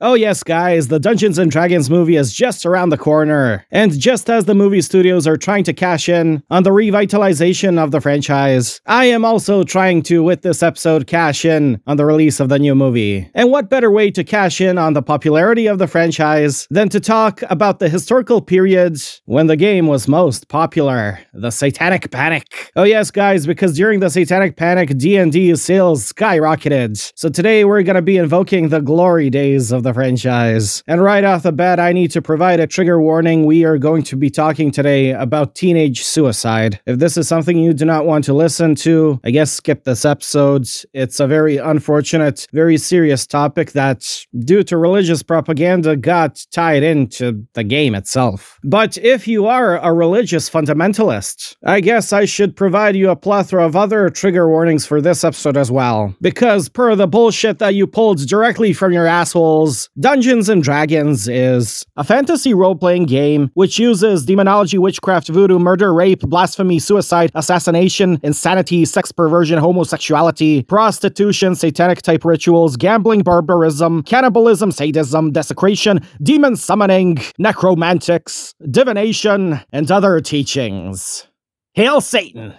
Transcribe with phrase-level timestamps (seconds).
[0.00, 3.64] Oh, yes, guys, the Dungeons and Dragons movie is just around the corner.
[3.70, 7.92] And just as the movie studios are trying to cash in on the revitalization of
[7.92, 12.40] the franchise, I am also trying to, with this episode, cash in on the release
[12.40, 13.30] of the new movie.
[13.34, 16.98] And what better way to cash in on the popularity of the franchise than to
[16.98, 22.72] talk about the historical period when the game was most popular, the Satanic Panic.
[22.74, 27.12] Oh, yes, guys, because during the Satanic Panic, D&D sales skyrocketed.
[27.14, 30.82] So today we're going to be invoking the glory days of the franchise.
[30.86, 33.46] And right off the bat, I need to provide a trigger warning.
[33.46, 36.80] We are going to be talking today about teenage suicide.
[36.86, 40.04] If this is something you do not want to listen to, I guess skip this
[40.04, 40.68] episode.
[40.92, 47.46] It's a very unfortunate, very serious topic that, due to religious propaganda, got tied into
[47.54, 48.58] the game itself.
[48.64, 53.64] But if you are a religious fundamentalist, I guess I should provide you a plethora
[53.66, 56.14] of other trigger warnings for this episode as well.
[56.20, 61.84] Because per the bullshit that you pulled directly from your assholes, Dungeons and Dragons is
[61.96, 68.18] a fantasy role playing game which uses demonology, witchcraft, voodoo, murder, rape, blasphemy, suicide, assassination,
[68.22, 77.18] insanity, sex perversion, homosexuality, prostitution, satanic type rituals, gambling, barbarism, cannibalism, sadism, desecration, demon summoning,
[77.38, 81.26] necromantics, divination, and other teachings.
[81.74, 82.54] Hail Satan!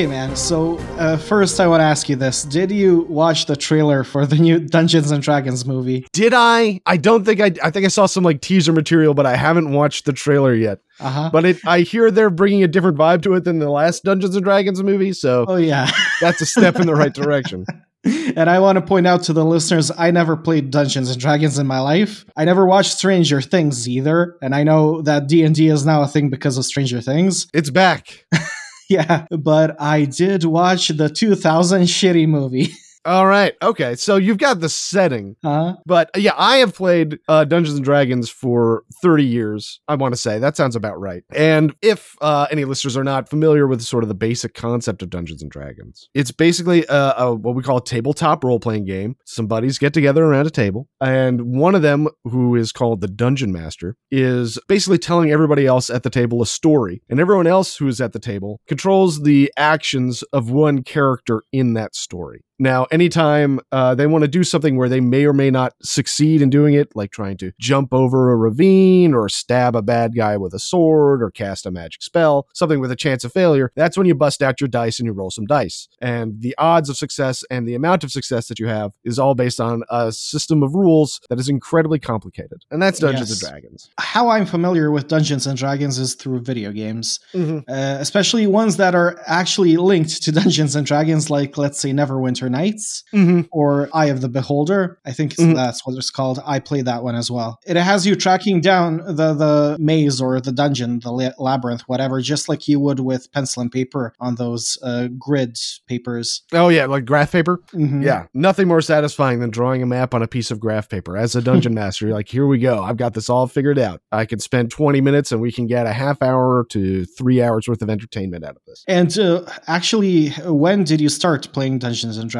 [0.00, 0.34] Okay, man.
[0.34, 4.24] So uh, first, I want to ask you this: Did you watch the trailer for
[4.24, 6.06] the new Dungeons and Dragons movie?
[6.14, 6.80] Did I?
[6.86, 7.52] I don't think I.
[7.62, 10.78] I think I saw some like teaser material, but I haven't watched the trailer yet.
[11.00, 11.30] Uh huh.
[11.30, 14.34] But it, I hear they're bringing a different vibe to it than the last Dungeons
[14.34, 15.90] and Dragons movie, so Oh yeah.
[16.22, 17.66] that's a step in the right direction.
[18.02, 21.58] and I want to point out to the listeners, I never played Dungeons and Dragons
[21.58, 22.24] in my life.
[22.38, 26.00] I never watched Stranger Things either, and I know that D and D is now
[26.00, 27.48] a thing because of Stranger Things.
[27.52, 28.24] It's back.
[28.90, 32.72] Yeah, but I did watch the 2000 shitty movie.
[33.06, 33.54] All right.
[33.62, 33.94] Okay.
[33.94, 35.76] So you've got the setting, huh?
[35.86, 39.80] but uh, yeah, I have played uh, Dungeons and Dragons for 30 years.
[39.88, 41.24] I want to say that sounds about right.
[41.34, 45.08] And if uh, any listeners are not familiar with sort of the basic concept of
[45.08, 49.16] Dungeons and Dragons, it's basically a, a what we call a tabletop role playing game.
[49.24, 53.08] Some buddies get together around a table, and one of them, who is called the
[53.08, 57.76] Dungeon Master, is basically telling everybody else at the table a story, and everyone else
[57.78, 62.44] who is at the table controls the actions of one character in that story.
[62.62, 66.42] Now, anytime uh, they want to do something where they may or may not succeed
[66.42, 70.36] in doing it, like trying to jump over a ravine or stab a bad guy
[70.36, 73.96] with a sword or cast a magic spell, something with a chance of failure, that's
[73.96, 75.88] when you bust out your dice and you roll some dice.
[76.02, 79.34] And the odds of success and the amount of success that you have is all
[79.34, 82.62] based on a system of rules that is incredibly complicated.
[82.70, 83.42] And that's Dungeons Yes.
[83.42, 83.88] and Dragons.
[83.98, 87.60] How I'm familiar with Dungeons and Dragons is through video games, Mhm.
[87.68, 92.49] uh, especially ones that are actually linked to Dungeons and Dragons, like let's say Neverwinter
[92.50, 93.42] Nights Mm-hmm.
[93.52, 94.98] or Eye of the Beholder.
[95.06, 95.54] I think Mhm.
[95.54, 96.40] that's what it's called.
[96.44, 97.58] I played that one as well.
[97.66, 102.20] It has you tracking down the the maze or the dungeon, the la- labyrinth, whatever,
[102.20, 105.56] just like you would with pencil and paper on those uh, grid
[105.86, 106.42] papers.
[106.52, 107.60] Oh, yeah, like graph paper.
[107.72, 108.04] Mhm.
[108.04, 111.16] Yeah, nothing more satisfying than drawing a map on a piece of graph paper.
[111.16, 112.82] As a dungeon master, you're like, here we go.
[112.82, 114.00] I've got this all figured out.
[114.12, 117.68] I can spend 20 minutes and we can get a half hour to three hours
[117.68, 118.84] worth of entertainment out of this.
[118.88, 122.39] And uh, actually, when did you start playing Dungeons and Dragons?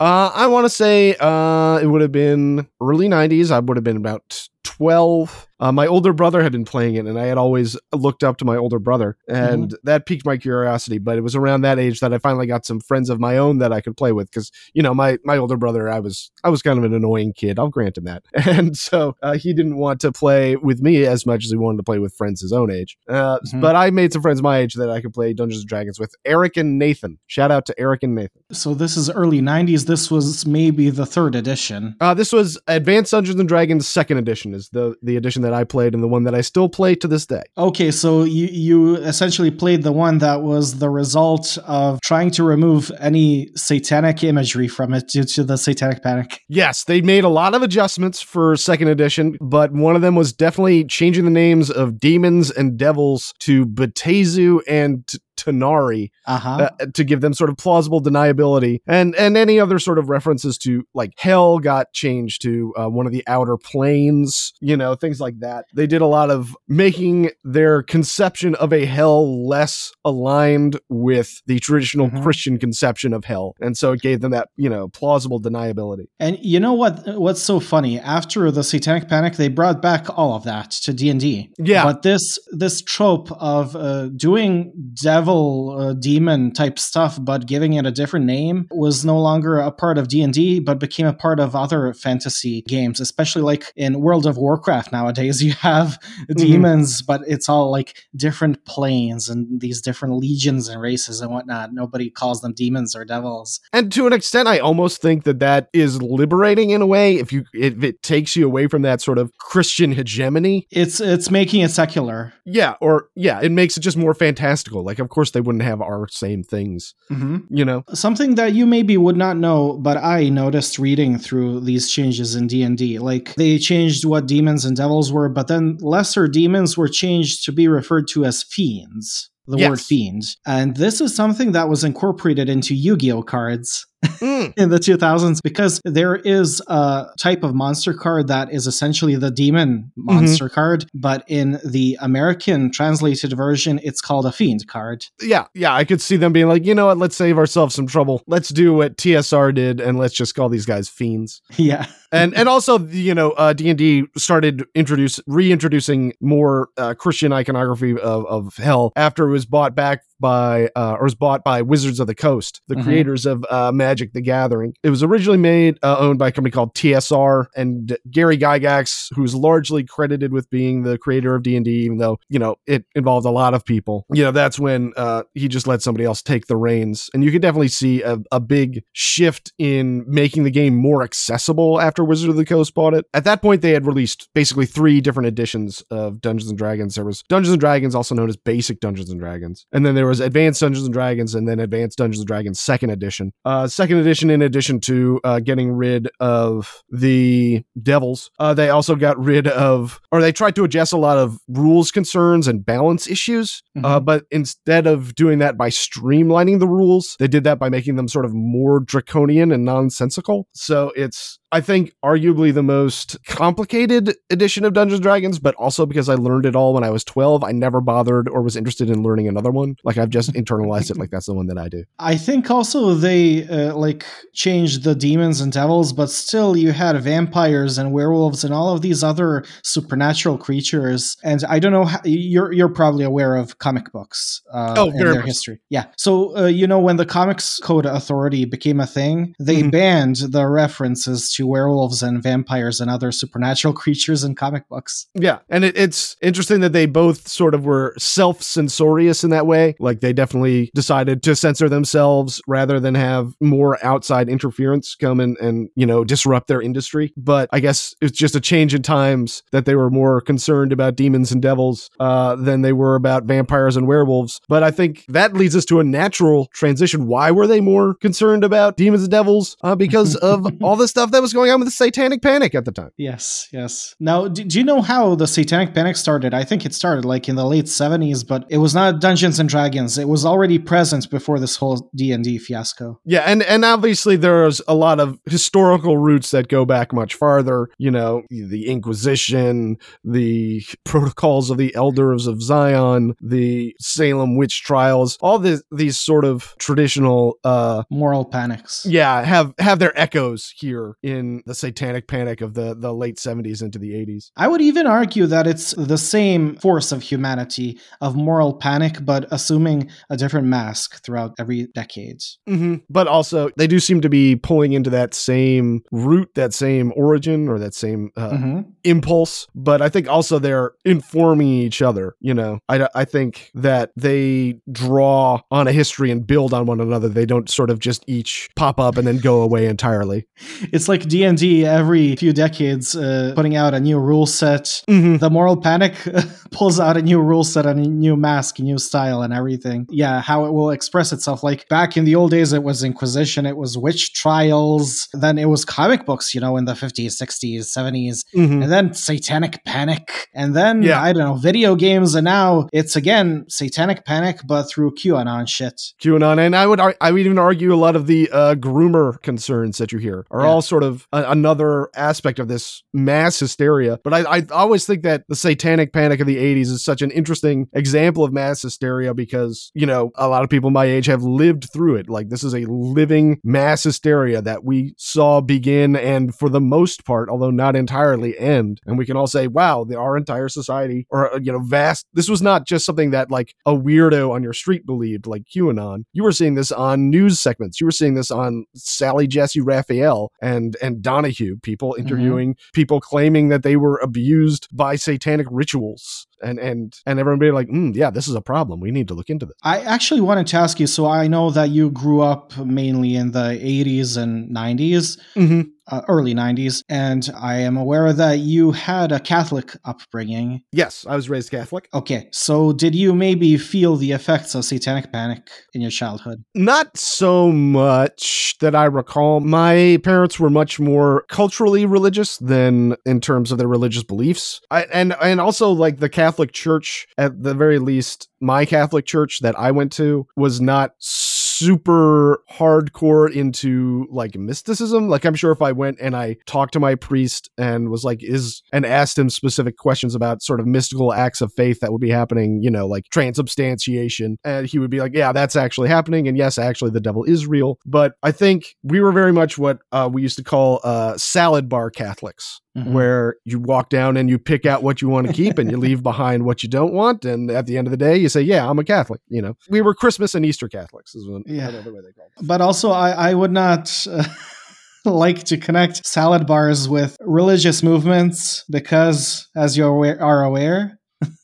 [0.00, 3.50] Uh, I want to say uh, it would have been early 90s.
[3.50, 5.47] I would have been about 12.
[5.60, 8.44] Uh, my older brother had been playing it, and I had always looked up to
[8.44, 10.98] my older brother, and that piqued my curiosity.
[10.98, 13.58] But it was around that age that I finally got some friends of my own
[13.58, 16.48] that I could play with, because you know my my older brother, I was I
[16.50, 17.58] was kind of an annoying kid.
[17.58, 21.26] I'll grant him that, and so uh, he didn't want to play with me as
[21.26, 22.96] much as he wanted to play with friends his own age.
[23.08, 23.60] Uh, Mhm.
[23.60, 26.14] But I made some friends my age that I could play Dungeons and Dragons with.
[26.24, 27.18] Eric and Nathan.
[27.26, 28.42] Shout out to Eric and Nathan.
[28.52, 29.86] So this is early 90s.
[29.86, 31.94] This was maybe the third edition.
[32.00, 35.64] Uh, this was Advanced Dungeons and Dragons Second Edition, is the the edition that I
[35.64, 37.42] played and the one that I still play to this day.
[37.56, 42.44] Okay, so you, you essentially played the one that was the result of trying to
[42.44, 46.40] remove any satanic imagery from it due to the satanic panic.
[46.48, 50.32] Yes, they made a lot of adjustments for Second Edition, but one of them was
[50.32, 55.04] definitely changing the names of demons and devils to Baatezu and
[55.38, 56.68] T- Tanar'ri Uh-huh.
[56.80, 60.58] uh, to give them sort of plausible deniability, and and any other sort of references
[60.58, 65.20] to like hell got changed to uh, one of the outer planes, you know, things
[65.20, 65.64] like that.
[65.74, 71.58] They did a lot of making their conception of a hell less aligned with the
[71.60, 72.22] traditional Mhm.
[72.22, 76.06] Christian conception of hell, and so it gave them that you know plausible deniability.
[76.18, 76.94] And you know what?
[77.18, 77.98] What's so funny?
[78.00, 81.50] After the Satanic Panic, they brought back all of that to D and D.
[81.58, 81.84] Yeah.
[81.84, 87.86] But this this trope of uh, doing devil uh, demon type stuff, but giving it
[87.86, 91.12] a different name, was no longer a part of D and D, but became a
[91.12, 95.42] part of other fantasy games, especially like in World of Warcraft nowadays.
[95.48, 95.98] You have
[96.36, 101.72] demons, but it's all like different planes and these different legions and races and whatnot.
[101.72, 103.60] Nobody calls them demons or devils.
[103.72, 107.16] And to an extent, I almost think that that is liberating in a way.
[107.16, 111.30] If you, if it takes you away from that sort of Christian hegemony, It's it's
[111.30, 112.32] making it secular.
[112.44, 114.84] yeah, or yeah, it makes it just more fantastical.
[114.84, 117.38] Like, of course, they wouldn't have our same things, Mm-hmm.
[117.50, 117.84] you know.
[117.92, 122.46] Something that you maybe would not know, but I noticed reading through these changes in
[122.46, 122.98] D&D.
[122.98, 127.52] Like they changed what demons and devils were, but then lesser demons were changed to
[127.52, 129.30] be referred to as fiends.
[129.50, 129.70] The Yes.
[129.70, 130.22] word fiend.
[130.46, 135.80] And this is something that was incorporated into Yu-Gi-Oh cards Mm, in the 2000s because
[135.84, 141.24] there is a type of monster card that is essentially the demon monster card, but
[141.26, 145.04] in the American translated version it's called a fiend card.
[145.20, 146.98] yeah, yeah, I could see them being like, you know what?
[146.98, 148.22] Let's save ourselves some trouble.
[148.26, 151.42] Let's do what TSR did, and let's just call these guys fiends.
[151.56, 151.86] Yeah.
[152.12, 158.24] And and also you know uh d&d started introduce reintroducing more uh, christian iconography of,
[158.26, 162.08] of hell after it was bought back by uh, or was bought by wizards of
[162.08, 162.82] the coast the Mhm.
[162.82, 164.74] creators of uh, magic the gathering.
[164.82, 169.32] It was originally made uh, owned by a company called tsr and gary gygax who's
[169.34, 173.30] largely credited with being the creator of d&d even though you know it involved a
[173.30, 174.06] lot of people.
[174.12, 177.08] You know that's when uh, he just let somebody else take the reins.
[177.14, 181.80] And you can definitely see a, a big shift in making the game more accessible
[181.80, 183.06] after Wizard of the Coast bought it.
[183.14, 186.94] At that point, they had released basically three different editions of Dungeons and Dragons.
[186.94, 190.06] There was Dungeons and Dragons, also known as Basic Dungeons and Dragons, and then there
[190.06, 193.32] was Advanced Dungeons and Dragons, and then Advanced Dungeons and Dragons Second Edition.
[193.44, 198.94] Uh, second edition, in addition to uh, getting rid of the devils, uh, they also
[198.96, 203.08] got rid of, or they tried to address a lot of rules concerns and balance
[203.08, 203.62] issues.
[203.84, 204.04] Uh, Mhm.
[204.04, 208.08] but instead of doing that by streamlining the rules, they did that by making them
[208.08, 210.48] sort of more draconian and nonsensical.
[210.52, 215.86] So it's, I think, arguably the most complicated edition of Dungeons and Dragons, but also
[215.86, 218.90] because I learned it all when I was 12, I never bothered or was interested
[218.90, 219.76] in learning another one.
[219.84, 221.84] Like I've just internalized it like that's the one that I do.
[221.98, 224.04] I think also they uh, like
[224.34, 228.82] changed the demons and devils, but still you had vampires and werewolves and all of
[228.82, 231.16] these other supernatural creatures.
[231.24, 235.00] And I don't know how you're you're probably aware of comic books uh, Oh, and
[235.00, 235.24] their much.
[235.26, 235.60] history.
[235.70, 235.86] Yeah.
[235.96, 239.70] So uh, you know when the Comics Code Authority became a thing, they Mhm.
[239.72, 245.06] banned the references to werewolves and vampires and other supernatural creatures in comic books.
[245.14, 249.76] Yeah, and it, it's interesting that they both sort of were self-censorious in that way.
[249.78, 255.36] Like they definitely decided to censor themselves rather than have more outside interference come and
[255.38, 257.12] and you know disrupt their industry.
[257.16, 260.96] But I guess it's just a change in times that they were more concerned about
[260.96, 264.40] demons and devils uh, than they were about vampires and werewolves.
[264.48, 267.06] But I think that leads us to a natural transition.
[267.06, 269.56] Why were they more concerned about demons and devils?
[269.62, 272.64] Uh, because of all the stuff that was going on with the Satanic Panic at
[272.64, 272.90] the time.
[272.96, 273.94] Yes, yes.
[274.00, 276.34] Now, do, do you know how the Satanic Panic started?
[276.34, 279.48] I think it started like in the late 70s, but it was not Dungeons and
[279.48, 279.98] Dragons.
[279.98, 283.00] It was already present before this whole D&D fiasco.
[283.04, 287.68] Yeah, and and obviously there's a lot of historical roots that go back much farther.
[287.78, 295.16] You know, the Inquisition, the protocols of the Elders of Zion, the Salem witch trials,
[295.20, 298.84] all the, these sort of traditional, uh, Moral panics.
[298.88, 303.62] yeah, have have their echoes here in the Satanic Panic of the the late 70s
[303.62, 304.30] into the 80s.
[304.36, 309.26] I would even argue that it's the same force of humanity, of moral panic, but
[309.30, 312.22] assuming a different mask throughout every decade.
[312.46, 316.92] hmm But also, they do seem to be pulling into that same root, that same
[316.96, 319.46] origin, or that same uh, hmm impulse.
[319.54, 322.14] But I think also they're informing each other.
[322.20, 326.80] You know, I, I think that they draw on a history and build on one
[326.80, 327.08] another.
[327.08, 330.26] They don't sort of just each pop up and then go away entirely.
[330.72, 334.82] It's like D&D every few decades uh, putting out a new rule set.
[334.88, 335.18] Mhm.
[335.20, 335.94] The Moral Panic
[336.52, 339.86] pulls out a new rule set and a new mask, a new style, and everything.
[339.90, 341.42] Yeah, how it will express itself.
[341.42, 345.46] Like back in the old days, it was Inquisition, it was witch trials, then it
[345.46, 348.62] was comic books, you know, in the 50s, 60s, 70s, Mhm.
[348.62, 351.02] and then Satanic Panic, and then, Yeah.
[351.02, 355.80] I don't know, video games, and now it's again Satanic Panic, but through QAnon shit.
[356.02, 359.20] QAnon, and I would ar- I would even argue a lot of the uh, groomer
[359.22, 360.46] concerns that you hear are Yeah.
[360.48, 363.98] all sort of a- another aspect of this mass hysteria.
[364.02, 367.10] But I, I always think that the Satanic Panic of the '80s is such an
[367.10, 371.22] interesting example of mass hysteria because you know a lot of people my age have
[371.22, 372.08] lived through it.
[372.08, 377.04] Like this is a living mass hysteria that we saw begin and for the most
[377.04, 378.80] part, although not entirely, end.
[378.86, 382.06] And we can all say, wow, the, our entire society or uh, you know vast.
[382.12, 386.04] This was not just something that like a weirdo on your street believed, like QAnon.
[386.12, 387.80] You were seeing this on news segments.
[387.80, 391.56] You were seeing this on Sally Jessy Raphael and and Donahue.
[391.62, 392.06] People mm-hmm.
[392.06, 396.27] interviewing people claiming that they were abused by satanic rituals.
[396.42, 398.80] And and and everyone being like, mm, yeah, this is a problem.
[398.80, 399.56] We need to look into this.
[399.62, 400.86] I actually wanted to ask you.
[400.86, 405.62] So I know that you grew up mainly in the 80s and 90s, Mm-hmm.
[405.90, 410.62] uh, early 90s, and I am aware that you had a Catholic upbringing.
[410.72, 411.88] Yes, I was raised Catholic.
[411.94, 416.44] Okay, so did you maybe feel the effects of satanic panic in your childhood?
[416.54, 419.40] Not so much that I recall.
[419.40, 424.60] My parents were much more culturally religious than in terms of their religious beliefs.
[424.70, 429.06] I, and and also like the Catholic Catholic church at the very least my Catholic
[429.06, 435.08] church that I went to was not super hardcore into like mysticism.
[435.08, 438.22] Like I'm sure if I went and I talked to my priest and was like
[438.22, 442.00] is and asked him specific questions about sort of mystical acts of faith that would
[442.00, 446.28] be happening, you know, like transubstantiation, and he would be like, "Yeah, that's actually happening."
[446.28, 447.78] And yes, actually the devil is real.
[447.86, 451.68] But I think we were very much what uh, we used to call uh, salad
[451.68, 452.92] bar Catholics Mhm.
[452.92, 455.76] where you walk down and you pick out what you want to keep and you
[455.76, 457.24] leave behind what you don't want.
[457.24, 459.20] And at the end of the day, you say, Yeah, I'm a Catholic.
[459.28, 461.68] You know, we were Christmas and Easter Catholics, is what, Yeah.
[461.68, 462.46] another way they call it.
[462.46, 464.24] But also, I, I would not uh,
[465.04, 470.94] like to connect salad bars with religious movements because, as you are aware,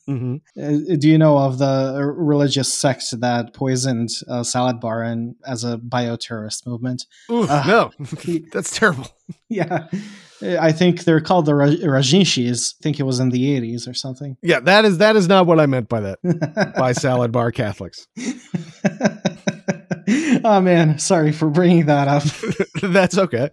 [0.07, 0.35] Mm-hmm.
[0.91, 5.65] uh, do you know of the religious sect that poisoned a salad bar and as
[5.65, 7.03] a bioterrorist movement?
[7.27, 7.91] Uh, no,
[8.53, 9.07] that's terrible.
[9.49, 9.87] Yeah,
[10.45, 12.75] I think they're called the Ra- Rajinshis.
[12.79, 14.37] I think it was in the 80s or something.
[14.41, 16.73] Yeah, that is that is not what I meant by that.
[16.77, 18.07] By salad bar Catholics.
[20.43, 22.23] oh man, sorry for bringing that up.
[22.81, 23.49] that's okay.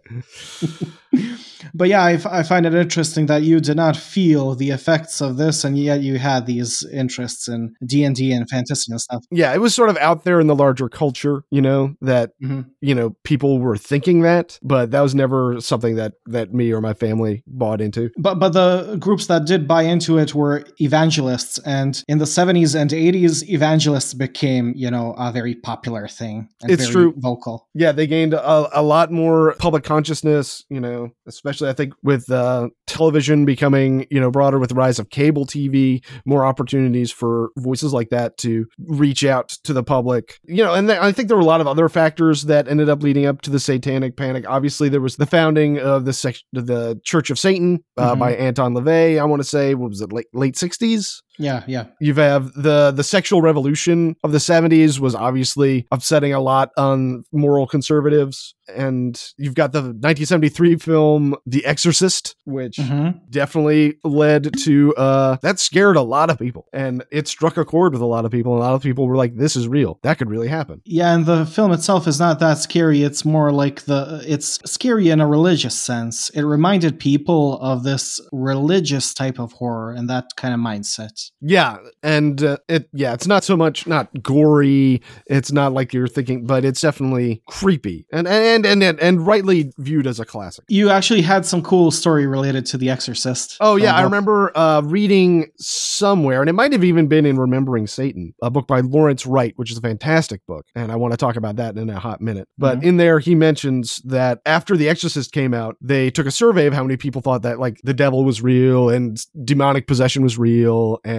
[1.75, 5.21] But yeah, I, f- I find it interesting that you did not feel the effects
[5.21, 9.01] of this, and yet you had these interests in D and D and fantasy and
[9.01, 9.25] stuff.
[9.31, 12.67] Yeah, it was sort of out there in the larger culture, you know, that Mhm.
[12.81, 16.81] you know people were thinking that, but that was never something that that me or
[16.81, 18.11] my family bought into.
[18.19, 22.75] But but the groups that did buy into it were evangelists, and in the seventies
[22.75, 26.49] and eighties, evangelists became you know a very popular thing.
[26.63, 27.15] And It's true.
[27.17, 27.69] Vocal.
[27.75, 32.31] Yeah, they gained a, a lot more public consciousness, you know, especially I think with
[32.31, 37.51] uh, television becoming, you know, broader with the rise of cable TV, more opportunities for
[37.59, 40.39] voices like that to reach out to the public.
[40.45, 42.89] You know, and th- I think there were a lot of other factors that ended
[42.89, 44.45] up leading up to the satanic panic.
[44.49, 48.19] Obviously, there was the founding of the sec- the Church of Satan uh, Mhm.
[48.19, 49.21] by Anton LaVey.
[49.21, 51.23] I want to say, what was it, late late 60s?
[51.39, 51.87] Yeah, yeah.
[52.01, 57.25] You have the the sexual revolution of the 70s was obviously upsetting a lot on
[57.33, 63.19] moral conservatives and you've got the 1973 film The Exorcist which Mhm.
[63.31, 67.93] definitely led to uh that scared a lot of people and it struck a chord
[67.93, 69.99] with a lot of people and a lot of people were like this is real
[70.03, 73.03] that could really happen Yeah, and the film itself is not that scary.
[73.03, 76.31] It's more like the it's scary in a religious sense.
[76.31, 81.22] It reminded people of this religious type of horror and that kind of mindset.
[81.41, 86.09] Yeah and uh, it yeah it's not so much not gory it's not like you're
[86.09, 90.65] thinking but it's definitely creepy and and and and, and rightly viewed as a classic
[90.69, 93.57] You actually had some cool story related to The Exorcist.
[93.61, 97.39] Oh yeah, Um, I remember uh, reading somewhere, and it might have even been in
[97.39, 101.13] Remembering Satan, a book by Lawrence Wright, which is a fantastic book, and I want
[101.13, 102.49] to talk about that in a hot minute.
[102.59, 102.85] But Mhm.
[102.85, 106.75] in there, he mentions that after The Exorcist came out, they took a survey of
[106.75, 110.99] how many people thought that like the devil was real and demonic possession was real,
[111.05, 111.12] and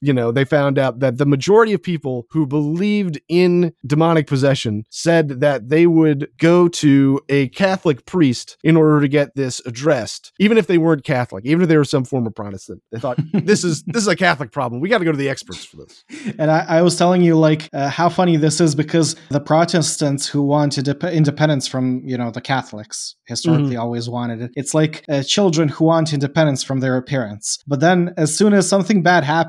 [0.00, 4.84] you know they found out that the majority of people who believed in demonic possession
[4.90, 10.32] said that they would go to a Catholic priest in order to get this addressed,
[10.38, 12.82] even if they weren't Catholic, even if they were some form of Protestant.
[12.92, 14.80] They thought this is this is a Catholic problem.
[14.80, 16.04] We got to go to the experts for this.
[16.38, 20.26] And I, I was telling you like uh, how funny this is because the Protestants
[20.26, 24.50] who wanted independence from you know the Catholics historically always wanted it.
[24.56, 28.68] It's like uh, children who want independence from their parents, but then as soon as
[28.68, 29.39] something bad happens,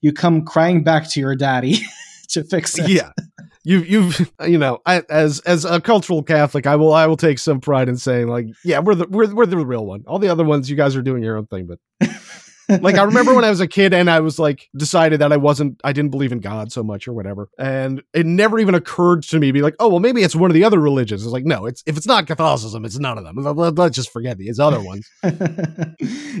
[0.00, 1.78] you come crying back to your daddy
[2.30, 2.88] to fix it.
[2.88, 3.10] Yeah.
[3.66, 7.38] You, you've, you know, I, as as a cultural Catholic, I will, I will take
[7.38, 10.04] some pride in saying, like, yeah, we're the, we're, we're the real one.
[10.06, 11.66] All the other ones, you guys are doing your own thing.
[11.66, 11.78] But
[12.68, 15.36] like, I remember when I was a kid and I was like, decided that I
[15.36, 19.22] wasn't, I didn't believe in God so much or whatever, and it never even occurred
[19.24, 21.22] to me, to be like, oh, well, maybe it's one of the other religions.
[21.24, 23.36] It's like, no, it's if it's not Catholicism, it's none of them.
[23.36, 25.08] Let- let- Let's just forget these other ones.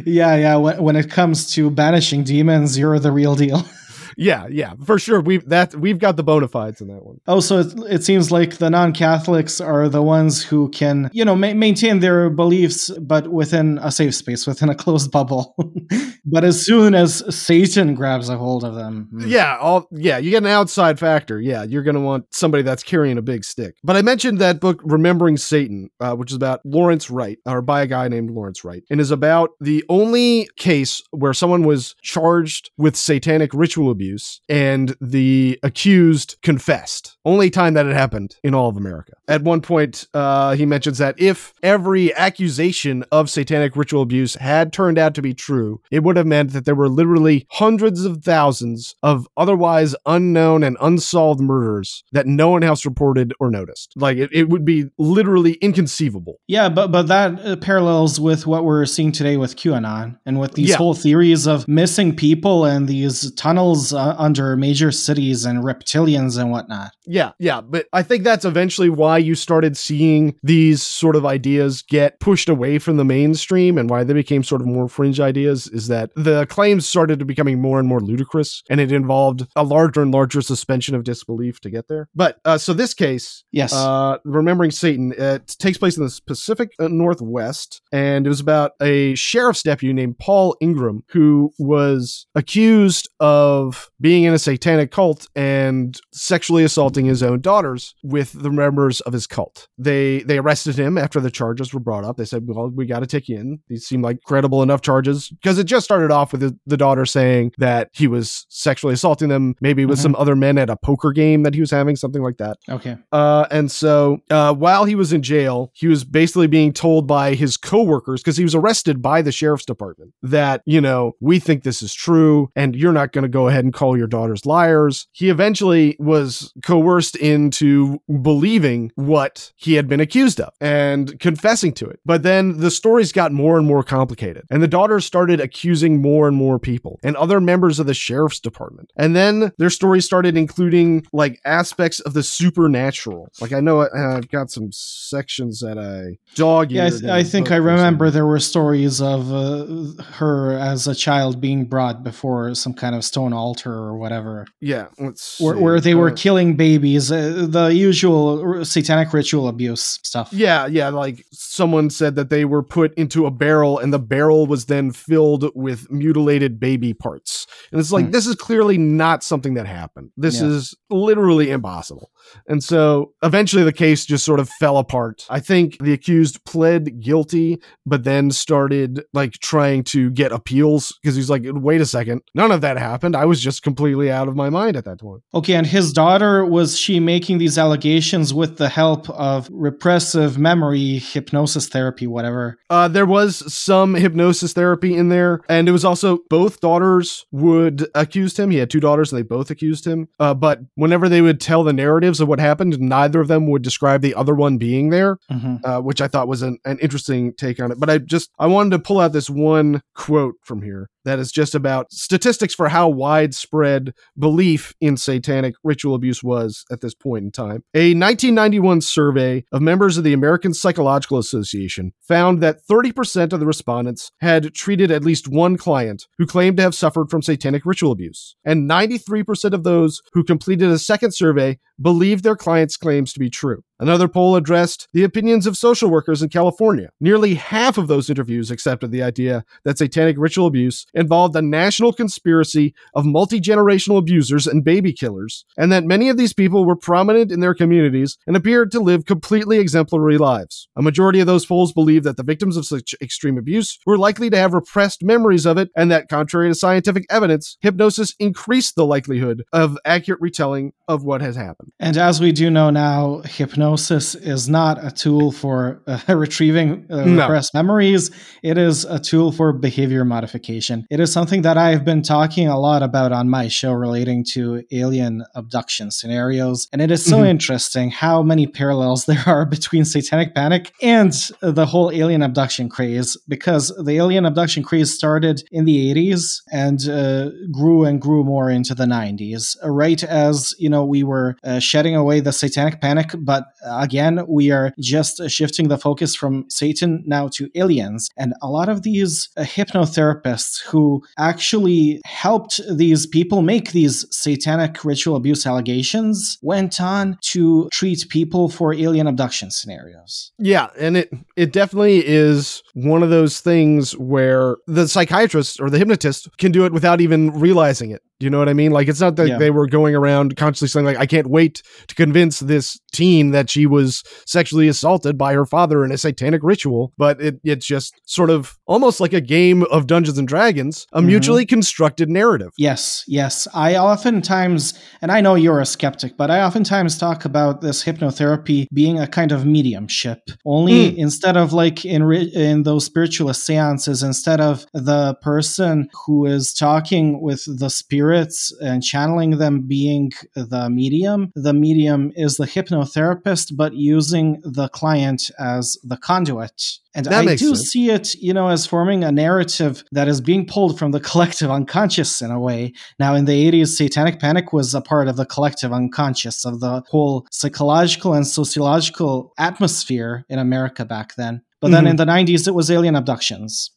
[0.06, 0.56] yeah, yeah.
[0.56, 3.64] When, when it comes to banishing demons, you're the real deal.
[4.16, 5.20] yeah, yeah, for sure.
[5.20, 7.20] We've that we've got the bona fides in that one.
[7.26, 11.36] Oh, so it, it seems like the non-Catholics are the ones who can, you know,
[11.36, 15.56] ma- maintain their beliefs, but within a safe space, within a closed bubble.
[16.24, 19.24] but as soon as Satan grabs a hold of them, hmm.
[19.26, 21.40] Yeah, all yeah, you get an outside factor.
[21.40, 23.76] Yeah, you're going to want somebody that's carrying a big stick.
[23.82, 27.82] But I mentioned that book Remembering Satan, uh, which is about Lawrence Wright or by
[27.82, 32.70] a guy named Lawrence Wright, and is about the only case where someone was charged
[32.76, 34.03] with satanic ritual abuse
[34.48, 37.16] and the accused confessed.
[37.24, 39.12] Only time that it happened in all of America.
[39.26, 44.72] At one point, uh, he mentions that if every accusation of satanic ritual abuse had
[44.72, 48.22] turned out to be true, it would have meant that there were literally hundreds of
[48.22, 53.92] thousands of otherwise unknown and unsolved murders that no one else reported or noticed.
[53.96, 56.40] Like it, it would be literally inconceivable.
[56.46, 60.52] yeah, but but that uh, parallels with what we're seeing today with QAnon and with
[60.52, 60.76] these Yeah.
[60.76, 66.50] whole theories of missing people and these tunnels uh, under major cities and reptilians and
[66.50, 66.92] whatnot.
[67.06, 71.82] Yeah, yeah, but I think that's eventually why you started seeing these sort of ideas
[71.82, 75.66] get pushed away from the mainstream and why they became sort of more fringe ideas
[75.68, 79.62] is that the claims started to becoming more and more ludicrous and it involved a
[79.64, 82.08] larger and larger suspension of disbelief to get there.
[82.14, 83.72] But uh, so this case, Yes.
[83.72, 88.72] uh, Remembering Satan, it takes place in the Pacific uh, Northwest, and it was about
[88.80, 95.26] a sheriff's deputy named Paul Ingram who was accused of being in a satanic cult
[95.34, 99.68] and sexually assaulting his own daughters with the members of his cult.
[99.78, 102.16] They they arrested him after the charges were brought up.
[102.16, 105.28] They said, "Well, we got to take you in." These seem like credible enough charges
[105.30, 109.28] because it just started off with the, the daughter saying that he was sexually assaulting
[109.28, 110.02] them, maybe with Mhm.
[110.02, 112.56] some other men at a poker game that he was having, something like that.
[112.68, 112.96] okay.
[113.12, 117.34] Uh, and so uh, while he was in jail, he was basically being told by
[117.34, 121.62] his coworkers because he was arrested by the sheriff's department that you know we think
[121.62, 125.06] this is true, and you're not going to go ahead and call your daughters liars.
[125.12, 131.86] He eventually was coerced into believing what he had been accused of and confessing to
[131.86, 132.00] it.
[132.04, 136.28] But then the stories got more and more complicated, and the daughters started accusing more
[136.28, 138.92] and more people and other members of the sheriff's department.
[138.96, 143.28] And then their stories started including like aspects of the supernatural.
[143.40, 147.22] Like I know I, I've got some sections that I dog Yeah, I, th- I
[147.22, 152.54] think I remember there were stories of uh, her as a child being brought before
[152.54, 156.56] some kind of stone altar or whatever, Yeah, let's where, where they were Uh, killing
[156.56, 160.28] babies, uh, the usual satanic ritual abuse stuff.
[160.32, 164.46] Yeah, yeah, like someone said that they were put into a barrel and the barrel
[164.46, 167.46] was then filled with mutilated baby parts.
[167.72, 168.10] And it's like Hmm.
[168.12, 170.10] this is clearly not something that happened.
[170.16, 170.48] This Yeah.
[170.48, 172.10] is literally impossible.
[172.46, 175.26] And so eventually the case just sort of fell apart.
[175.30, 181.16] I think the accused pled guilty but then started like trying to get appeals because
[181.16, 182.22] he's like wait a second.
[182.34, 183.16] None of that happened.
[183.16, 185.22] I was just completely out of my mind at that point.
[185.34, 190.98] Okay, and his daughter was she making these allegations with the help of repressive memory
[190.98, 192.58] hypnosis therapy, whatever?
[192.70, 197.86] Uh, there was some hypnosis therapy in there, and it was also both daughters would
[197.94, 198.50] accused him.
[198.50, 200.08] He had two daughters, and they both accused him.
[200.18, 201.72] Uh, but whenever they would tell the
[202.14, 205.56] narratives of what happened, neither of them would describe the other one being there, hmm
[205.64, 207.78] uh, which I thought was an, an interesting take on it.
[207.80, 211.30] But I just I wanted to pull out this one quote from here that is
[211.30, 217.24] just about statistics for how widespread belief in satanic ritual abuse was at this point
[217.24, 217.62] in time.
[217.74, 223.46] A 1991 survey of members of the American Psychological Association found that 30% of the
[223.46, 227.92] respondents had treated at least one client who claimed to have suffered from satanic ritual
[227.92, 233.18] abuse, and 93% of those who completed a second survey believed their clients' claims to
[233.18, 233.62] be true.
[233.80, 236.90] Another poll addressed the opinions of social workers in California.
[237.00, 241.92] Nearly half of those interviews accepted the idea that satanic ritual abuse involved a national
[241.92, 246.76] conspiracy of multi generational abusers and baby killers, and that many of these people were
[246.76, 250.68] prominent in their communities and appeared to live completely exemplary lives.
[250.76, 254.30] A majority of those polls believed that the victims of such extreme abuse were likely
[254.30, 258.86] to have repressed memories of it, and that, contrary to scientific evidence, hypnosis increased the
[258.86, 261.72] likelihood of accurate retelling of what has happened.
[261.80, 267.04] And as we do know now, hypnosis is not a tool for uh, retrieving uh,
[267.04, 267.22] No.
[267.22, 268.10] repressed memories.
[268.42, 270.83] It is a tool for behavior modification.
[270.90, 274.62] It is something that I've been talking a lot about on my show relating to
[274.70, 276.68] alien abduction scenarios.
[276.72, 277.28] And it is so Mhm.
[277.28, 283.16] interesting how many parallels there are between Satanic Panic and the whole alien abduction craze,
[283.28, 288.50] because the alien abduction craze started in the 80s and uh, grew and grew more
[288.50, 292.80] into the 90s, uh, right as, you know, we were uh, shedding away the Satanic
[292.80, 293.14] Panic.
[293.18, 298.08] But again, we are just shifting the focus from Satan now to aliens.
[298.16, 304.84] And a lot of these uh, hypnotherapists who actually helped these people make these satanic
[304.84, 310.32] ritual abuse allegations went on to treat people for alien abduction scenarios.
[310.36, 315.78] Yeah, and it it definitely is one of those things where the psychiatrist or the
[315.78, 318.02] hypnotist can do it without even realizing it.
[318.20, 318.70] Do you know what I mean?
[318.70, 319.38] Like it's not that Yeah.
[319.38, 323.50] they were going around constantly saying like I can't wait to convince this teen that
[323.50, 327.92] she was sexually assaulted by her father in a satanic ritual, but it it's just
[328.04, 331.06] sort of almost like a game of Dungeons and Dragons, a Mhm.
[331.06, 332.50] mutually constructed narrative.
[332.56, 333.48] Yes, yes.
[333.52, 338.66] I oftentimes, and I know you're a skeptic, but I oftentimes talk about this hypnotherapy
[338.72, 340.20] being a kind of mediumship.
[340.46, 346.26] Only instead of like in ri- in those spiritualist seances, instead of the person who
[346.26, 347.68] is talking with the
[348.04, 354.68] spirits and channeling them being the medium, the medium is the hypnotherapist, but using the
[354.68, 356.78] client as the conduit.
[356.94, 357.70] And That I do sense.
[357.70, 361.50] see it, you know, as forming a narrative that is being pulled from the collective
[361.50, 362.72] unconscious in a way.
[363.00, 366.82] Now, in the 80s, Satanic Panic was a part of the collective unconscious of the
[366.90, 371.40] whole psychological and sociological atmosphere in America back then.
[371.60, 371.90] But then Mhm.
[371.90, 373.70] in the 90s, it was alien abductions.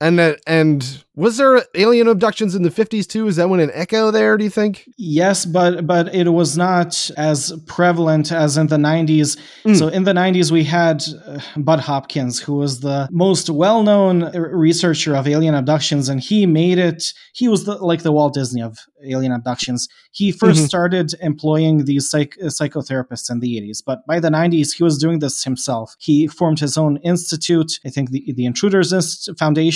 [0.00, 3.28] And that, and was there alien abductions in the 50s too?
[3.28, 4.90] Is that when an echo there, do you think?
[4.98, 9.38] Yes, but but it was not as prevalent as in the 90s.
[9.64, 9.78] Mm.
[9.78, 15.14] So in the 90s we had uh, Bud Hopkins who was the most well-known researcher
[15.14, 18.78] of alien abductions and he made it he was the, like the Walt Disney of
[19.04, 19.88] alien abductions.
[20.10, 20.66] He 1st Mhm.
[20.66, 24.98] started employing these psych- uh, psychotherapists in the 80s, but by the 90s he was
[24.98, 25.94] doing this himself.
[25.98, 29.30] He formed his own institute, I think the the Intruders Inst-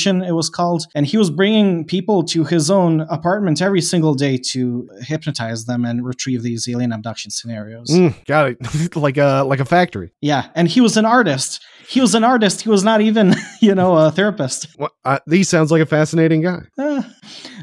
[0.08, 4.38] It was called, and he was bringing people to his own apartment every single day
[4.52, 7.88] to hypnotize them and retrieve these alien abduction scenarios.
[7.90, 8.96] Mm, got it.
[8.96, 10.10] like a like a factory.
[10.20, 11.62] Yeah, and he was an artist.
[11.88, 12.60] He was an artist.
[12.60, 14.68] He was not even, you know, a therapist.
[14.78, 16.60] Well, uh, he sounds like a fascinating guy.
[16.76, 17.02] Uh,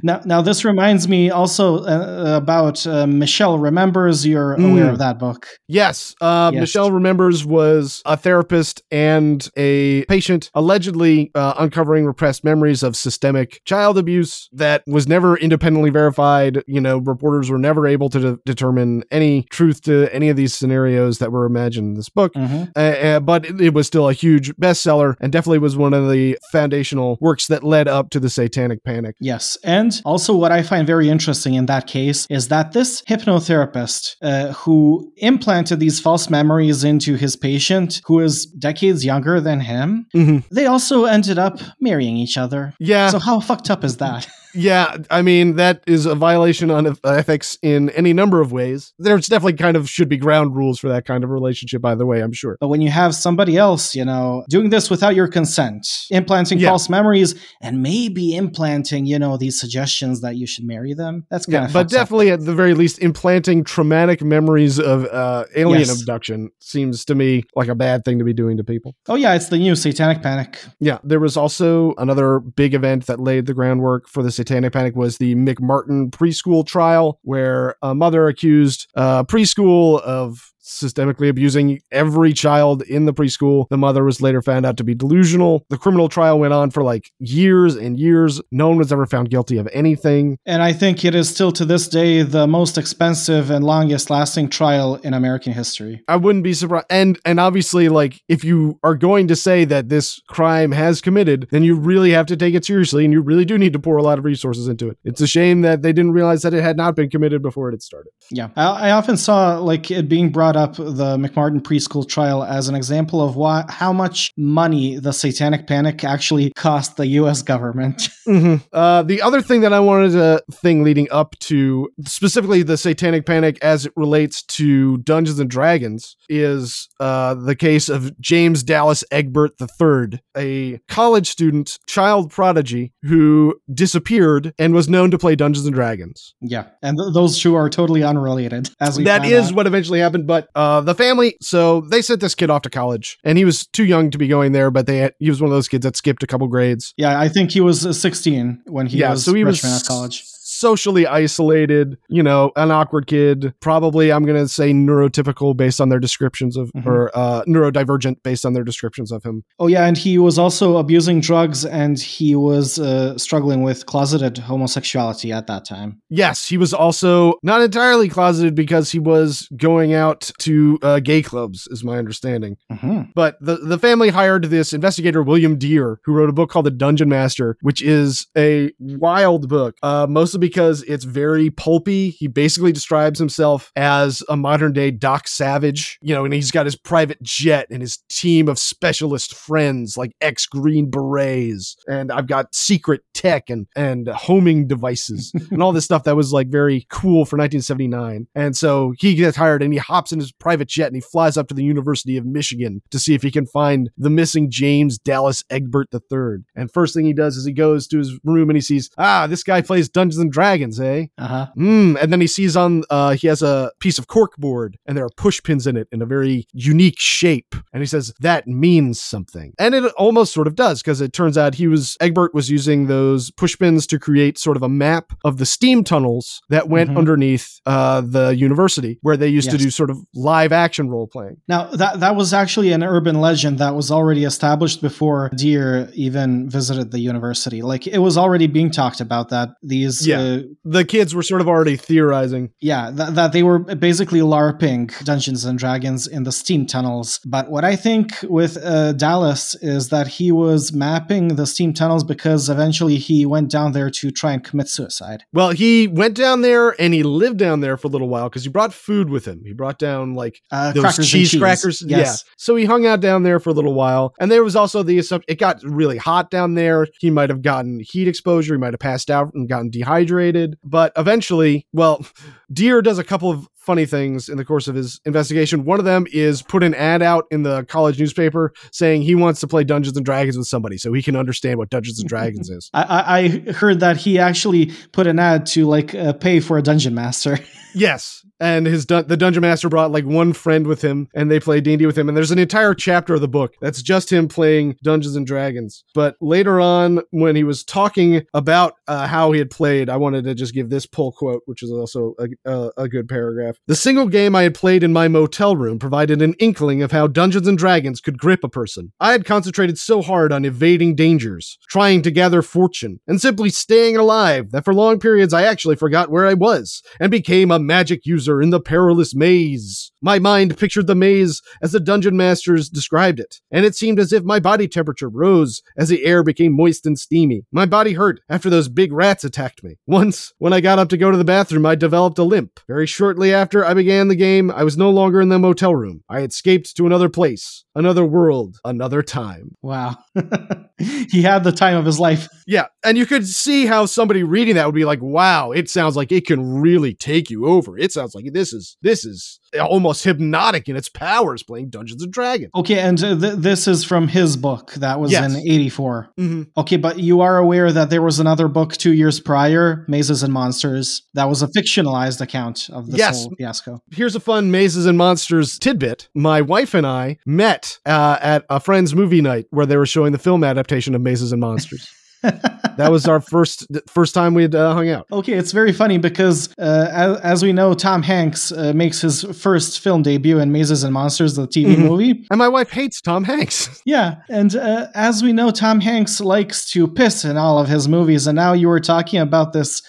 [0.06, 4.26] now, now this reminds me also uh, about uh, Michelle Remembers.
[4.26, 4.92] You're aware Mm.
[4.92, 5.48] of that book.
[5.68, 6.62] Yes, uh, Yes.
[6.62, 13.62] Michelle remembers was a therapist and a patient allegedly uh, uncovering repressed memories of systemic
[13.66, 16.64] child abuse that was never independently verified.
[16.68, 20.54] You know, reporters were never able to de- determine any truth to any of these
[20.54, 22.34] scenarios that were imagined in this book.
[22.36, 22.72] Mhm.
[22.76, 26.12] Uh, uh, but it, it was still a huge bestseller and definitely was one of
[26.12, 29.16] the foundational works that led up to the Satanic Panic.
[29.20, 29.58] Yes.
[29.64, 34.52] And also, what I find very interesting in that case is that this hypnotherapist uh,
[34.54, 40.44] who implanted these false memories into his patient, who is decades younger than him, Mhm.
[40.52, 42.74] they also ended up marrying each other.
[42.80, 44.28] Yeah, So, how fucked up is that?
[44.56, 48.94] Yeah, I mean that is a violation on ethics in any number of ways.
[48.98, 51.82] There's definitely kind of should be ground rules for that kind of relationship.
[51.82, 52.58] By the way, I'm sure.
[52.60, 56.70] But when you have somebody else, you know, doing this without your consent, implanting Yeah.
[56.70, 61.46] false memories, and maybe implanting, you know, these suggestions that you should marry them, that's
[61.46, 65.80] kind Yeah, of but definitely at the very least, implanting traumatic memories of uh, alien
[65.80, 66.00] Yes.
[66.02, 68.96] abduction seems to me like a bad thing to be doing to people.
[69.10, 70.58] Oh yeah, it's the new Satanic Panic.
[70.80, 74.96] Yeah, there was also another big event that laid the groundwork for the Satanic Panic
[74.96, 82.34] was the McMartin preschool trial, where a mother accused uh, preschool of systemically abusing every
[82.34, 83.68] child in the preschool.
[83.70, 85.66] The mother was later found out to be delusional.
[85.70, 88.42] The criminal trial went on for like years and years.
[88.52, 90.38] No one was ever found guilty of anything.
[90.46, 94.50] And I think it is still to this day the most expensive and longest lasting
[94.50, 96.04] trial in American history.
[96.08, 96.88] I wouldn't be surprised.
[96.90, 101.48] And and obviously, like if you are going to say that this crime has committed,
[101.52, 103.98] then you really have to take it seriously, and you really do need to pour
[103.98, 104.98] a lot of resources into it.
[105.04, 107.74] It's a shame that they didn't realize that it had not been committed before it
[107.74, 108.12] had started.
[108.32, 108.50] Yeah.
[108.56, 112.70] I, I often saw like it being brought brought up the McMartin preschool trial as
[112.70, 117.42] an example of why, how much money the Satanic Panic actually cost the U.S.
[117.42, 118.10] government.
[118.26, 118.56] Mm-hmm.
[118.74, 123.24] Uh, the other thing that I wanted to thing leading up to specifically the Satanic
[123.24, 129.04] Panic as it relates to Dungeons and Dragons is uh, the case of James Dallas
[129.12, 135.68] Egbert III, a college student, child prodigy who disappeared and was known to play Dungeons
[135.68, 136.34] and Dragons.
[136.42, 138.72] yeah, and th- those two are totally unrelated.
[138.80, 139.52] As we That out.
[139.54, 141.36] what eventually happened, but uh, the family.
[141.42, 144.28] So they sent this kid off to college, and he was too young to be
[144.28, 144.72] going there.
[144.72, 146.94] But they had, he was one of those kids that skipped a couple grades.
[146.98, 149.80] Yeah, I think he was uh, 16 when he yeah, was so he was freshman
[149.80, 150.26] at college.
[150.66, 151.96] Socially isolated.
[152.10, 153.54] You know, an awkward kid.
[153.60, 156.86] Probably, I'm gonna say neurotypical based on their descriptions of, Mhm.
[156.88, 159.44] or uh, neurodivergent based on their descriptions of him.
[159.60, 164.40] Oh yeah, and he was also abusing drugs, and he was uh, struggling with closeted
[164.40, 166.02] homosexuality at that time.
[166.10, 171.22] Yes, he was also not entirely closeted because he was going out to uh, gay
[171.22, 172.58] clubs, is my understanding.
[172.72, 176.66] hmm But the, the family hired this investigator, William Dear, who wrote a book called
[176.66, 182.10] The Dungeon Master, which is a wild book, uh, mostly because it's very pulpy.
[182.10, 186.66] He basically describes himself as a modern day Doc Savage, you know, and he's got
[186.66, 191.76] his private jet and his team of specialist friends like ex Green Berets.
[191.88, 196.34] And I've got secret tech and, and homing devices and all this stuff that was
[196.34, 198.28] like very cool for 1979.
[198.36, 201.38] And so he gets hired and he hops in his private jet and he flies
[201.38, 204.98] up to the University of Michigan to see if he can find the missing James
[204.98, 206.44] Dallas Egbert III.
[206.56, 209.28] And first thing he does is he goes to his room and he sees, ah,
[209.28, 211.06] this guy plays Dungeons and Dragons, eh?
[211.18, 211.48] Uh huh.
[211.58, 211.92] Mm.
[212.02, 215.06] And then he sees on, uh, he has a piece of cork board and there
[215.06, 217.56] are push pins in it in a very unique shape.
[217.74, 219.54] And he says, that means something.
[219.60, 222.88] And it almost sort of does because it turns out he was, Egbert was using
[222.88, 226.90] those push pins to create sort of a map of the steam tunnels that went
[226.90, 226.98] Mhm.
[227.02, 231.38] underneath uh, the university where they used to do sort of live action role playing.
[231.48, 236.30] Now that that was actually an urban legend that was already established before Dear even
[236.58, 237.60] visited the university.
[237.72, 240.20] Like it was already being talked about that these Yeah.
[240.20, 240.25] uh,
[240.64, 242.52] The kids were sort of already theorizing.
[242.62, 247.20] yeah th- that they were basically larping Dungeons and Dragons in the steam tunnels.
[247.26, 252.04] But what I think with uh, Dallas is that he was mapping the steam tunnels
[252.04, 255.24] because eventually he went down there to try and commit suicide.
[255.34, 258.44] Well, he went down there and he lived down there for a little while because
[258.44, 259.44] he brought food with him.
[259.46, 261.40] He brought down like Uh, those crackers cheese, cheese.
[261.40, 261.84] crackers.
[261.86, 262.24] Yes.
[262.26, 262.32] Yeah.
[262.38, 264.14] So he hung out down there for a little while.
[264.20, 266.88] And there was also the assumption it got really hot down there.
[267.00, 268.54] He might have gotten heat exposure.
[268.56, 270.15] He might have passed out and gotten dehydrated.
[270.64, 272.06] But eventually, well,
[272.52, 275.66] Dear does a couple of funny things in the course of his investigation.
[275.66, 279.40] One of them is put an ad out in the college newspaper saying he wants
[279.40, 282.50] to play Dungeons and Dragons with somebody so he can understand what Dungeons and Dragons
[282.50, 282.70] is.
[282.74, 286.62] I, I heard that he actually put an ad to like uh, pay for a
[286.62, 287.40] dungeon master.
[287.78, 291.42] Yes, and his dun- the dungeon master brought like one friend with him, and they
[291.42, 292.08] play D and D with him.
[292.08, 295.84] And there's an entire chapter of the book that's just him playing Dungeons and Dragons.
[295.94, 300.24] But later on, when he was talking about uh, how he had played, I wanted
[300.24, 303.58] to just give this pull quote, which is also a, a, good paragraph.
[303.68, 307.08] The single game I had played in my motel room provided an inkling of how
[307.08, 308.92] Dungeons and Dragons could grip a person.
[309.00, 313.98] I had concentrated so hard on evading dangers, trying to gather fortune, and simply staying
[313.98, 318.06] alive that for long periods I actually forgot where I was and became a magic
[318.06, 319.92] user in the perilous maze.
[320.06, 324.14] My mind pictured the maze as the dungeon masters described it, and it seemed as
[324.14, 327.48] if my body temperature rose as the air became moist and steamy.
[327.52, 329.78] My body hurt after those big rats attacked me.
[329.88, 332.60] Once, when I got up to go to the bathroom, I developed a limp.
[332.68, 336.04] Very shortly after I began the game, I was no longer in the motel room.
[336.08, 339.56] I escaped to another place, another world, another time.
[339.64, 339.98] Wow.
[341.12, 342.28] he had the time of his life.
[342.48, 345.96] Yeah, and you could see how somebody reading that would be like, "Wow, it sounds
[345.96, 347.78] like it can really take you over.
[347.78, 352.12] It sounds like this is this is almost hypnotic in its powers playing Dungeons and
[352.14, 355.34] Dragons." Okay, and uh, th- this is from his book that was Yes.
[355.34, 356.10] in 84.
[356.20, 356.44] Mm-hmm.
[356.58, 360.32] Okay, but you are aware that there was another book two years prior, Mazes and
[360.34, 363.24] Monsters, that was a fictionalized account of this Yes.
[363.24, 363.80] whole fiasco.
[363.92, 366.10] Here's a fun Mazes and Monsters tidbit.
[366.14, 370.12] My wife and I met uh, at a friend's movie night where they were showing
[370.12, 371.88] the film adaptation of Mazes and Monsters.
[372.24, 375.06] that was our first first time we'd uh, hung out.
[375.12, 379.22] Okay, it's very funny because, uh, as, as we know, Tom Hanks uh, makes his
[379.40, 381.88] first film debut in Mazes and Monsters, the TV Mhm.
[381.88, 382.26] movie.
[382.32, 383.70] And my wife hates Tom Hanks.
[383.86, 387.88] Yeah, and uh, as we know, Tom Hanks likes to piss in all of his
[387.88, 389.84] movies, and now you were talking about this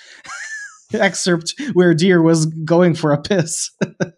[0.92, 3.70] excerpt where Dear was going for a piss.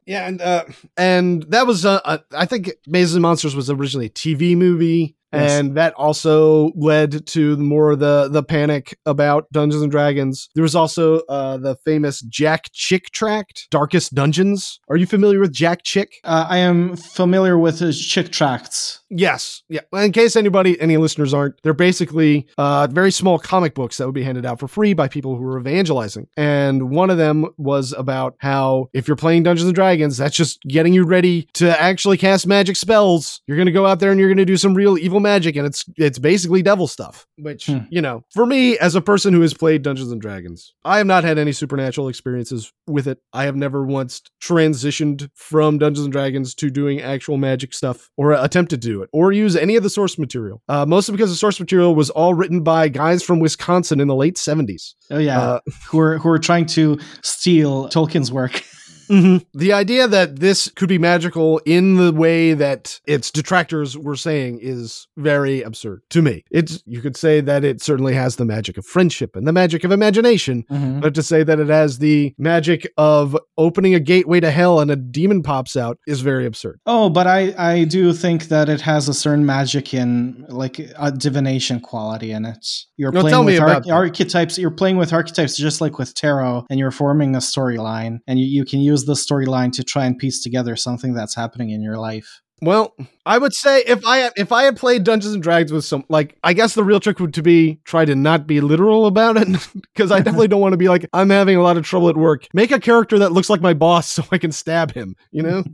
[0.07, 0.65] Yeah, and uh,
[0.97, 5.15] and that was uh, I think Mazes and Monsters was originally a TV movie.
[5.33, 5.51] Yes.
[5.53, 10.49] and that also led to more of the the panic about Dungeons and Dragons.
[10.55, 14.81] There was also uh, the famous Jack Chick tract, Darkest Dungeons.
[14.89, 16.15] Are you familiar with Jack Chick?
[16.25, 19.01] Uh, I am familiar with his chick tracts.
[19.11, 19.63] Yes.
[19.69, 19.81] Yeah.
[19.95, 24.15] In case anybody, any listeners aren't, they're basically uh, very small comic books that would
[24.15, 26.27] be handed out for free by people who were evangelizing.
[26.37, 30.61] And one of them was about how if you're playing Dungeons and Dragons, that's just
[30.63, 33.41] getting you ready to actually cast magic spells.
[33.47, 35.57] You're going to go out there and you're going to do some real evil magic,
[35.57, 37.27] and it's it's basically devil stuff.
[37.37, 37.79] Which Hmm.
[37.91, 41.07] you know, for me as a person who has played Dungeons and Dragons, I have
[41.07, 43.19] not had any supernatural experiences with it.
[43.33, 48.33] I have never once transitioned from Dungeons and Dragons to doing actual magic stuff or
[48.33, 50.63] attempted to do it or use any of the source material.
[50.69, 54.15] Uh, mostly because the source material was all written by guys from Wisconsin in the
[54.15, 54.95] late 70s.
[55.11, 58.63] Oh yeah, Uh, who are who are trying to steal Tolkien's work.
[59.09, 64.61] The idea that this could be magical in the way that its detractors were saying
[64.63, 66.45] is very absurd to me.
[66.51, 69.85] It's you could say that it certainly has the magic of friendship and the magic
[69.85, 71.01] of imagination, Mhm.
[71.01, 74.91] but to say that it has the magic of opening a gateway to hell and
[74.91, 76.79] a demon pops out is very absurd.
[76.87, 81.11] Oh, but I I do think that it has a certain magic in like a
[81.13, 82.65] divination quality in it.
[82.97, 83.91] You're No, playing with that.
[83.91, 84.59] archetypes.
[84.59, 88.47] You're playing with archetypes just like with tarot, and you're forming a storyline, and you,
[88.47, 91.99] you can use the storyline to try and piece together something that's happening in your
[91.99, 92.41] life.
[92.61, 96.05] Well, I would say if I if I had played Dungeons and Dragons with some
[96.09, 99.37] like I guess the real trick would to be try to not be literal about
[99.37, 99.49] it
[99.95, 102.17] because I definitely don't want to be like I'm having a lot of trouble at
[102.17, 102.49] work.
[102.53, 105.65] Make a character that looks like my boss so I can stab him, you know?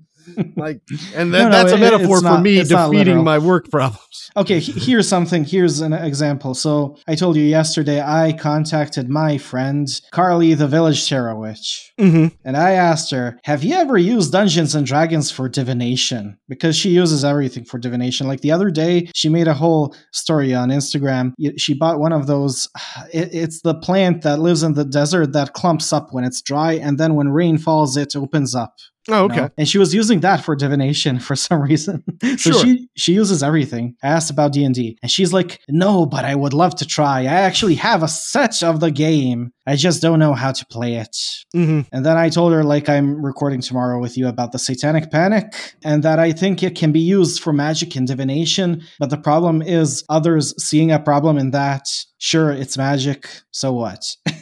[0.56, 0.80] Like
[1.14, 4.30] and No, then no, that's a metaphor for not- me defeating my work problems.
[4.36, 5.44] Okay, here's something.
[5.44, 6.54] Here's an example.
[6.54, 11.92] So I told you yesterday I contacted my friend Carly, the village tarot witch.
[12.00, 12.34] Mm-hmm.
[12.44, 16.38] And I asked her, Have you ever used Dungeons and Dragons for divination?
[16.48, 18.26] Because she uses everything for divination.
[18.26, 21.32] Like the other day, she made a whole story on Instagram.
[21.56, 22.68] She bought one of those,
[23.12, 26.72] it- it's the plant that lives in the desert that clumps up when it's dry,
[26.72, 28.74] and then when rain falls, it opens up.
[29.08, 29.36] Oh, you okay.
[29.42, 29.48] know?
[29.58, 32.02] And she was using that for divination for some reason.
[32.22, 32.64] so Sure.
[32.64, 33.96] she she uses everything.
[34.02, 36.86] I asked about D and D, and she's like, "No, but I would love to
[36.86, 37.20] try.
[37.22, 39.52] I actually have a set of the game.
[39.66, 41.16] I just don't know how to play it."
[41.54, 41.80] Mm-hmm.
[41.92, 45.74] And then I told her, like, I'm recording tomorrow with you about the Satanic Panic,
[45.84, 48.82] and that I think it can be used for magic and divination.
[48.98, 51.86] But the problem is others seeing a problem in that.
[52.18, 53.28] Sure, it's magic.
[53.50, 54.02] So what?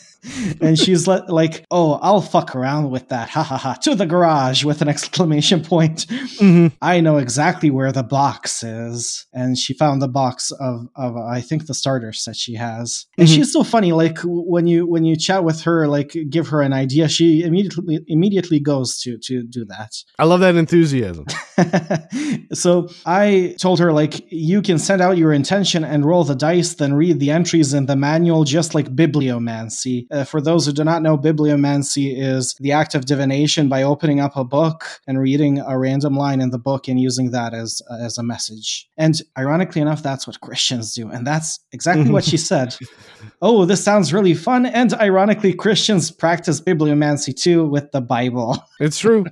[0.61, 4.07] and she's li- like, "Oh, I'll fuck around with that, ha ha ha!" To the
[4.07, 6.07] garage with an exclamation point.
[6.09, 6.69] Mm-hmm.
[6.81, 11.41] I know exactly where the box is, and she found the box of of I
[11.41, 13.07] think the starter set she has.
[13.19, 13.35] And Mhm.
[13.35, 13.93] she's so funny.
[13.93, 18.01] Like when you when you chat with her, like give her an idea, she immediately
[18.07, 19.93] immediately goes to to do that.
[20.19, 21.27] I love that enthusiasm.
[22.53, 26.75] so I told her like you can send out your intention and roll the dice,
[26.75, 30.07] then read the entries in the manual, just like bibliomancy.
[30.13, 34.21] Uh, for those who do not know, bibliomancy is the act of divination by opening
[34.21, 37.81] up a book and reading a random line in the book and using that as
[38.01, 38.89] as a message.
[38.99, 42.77] And ironically enough, that's what Christians do, and that's exactly what she said.
[43.41, 44.67] Oh, this sounds really fun.
[44.67, 48.63] And ironically, Christians practice bibliomancy too with the Bible.
[48.81, 49.25] It's true.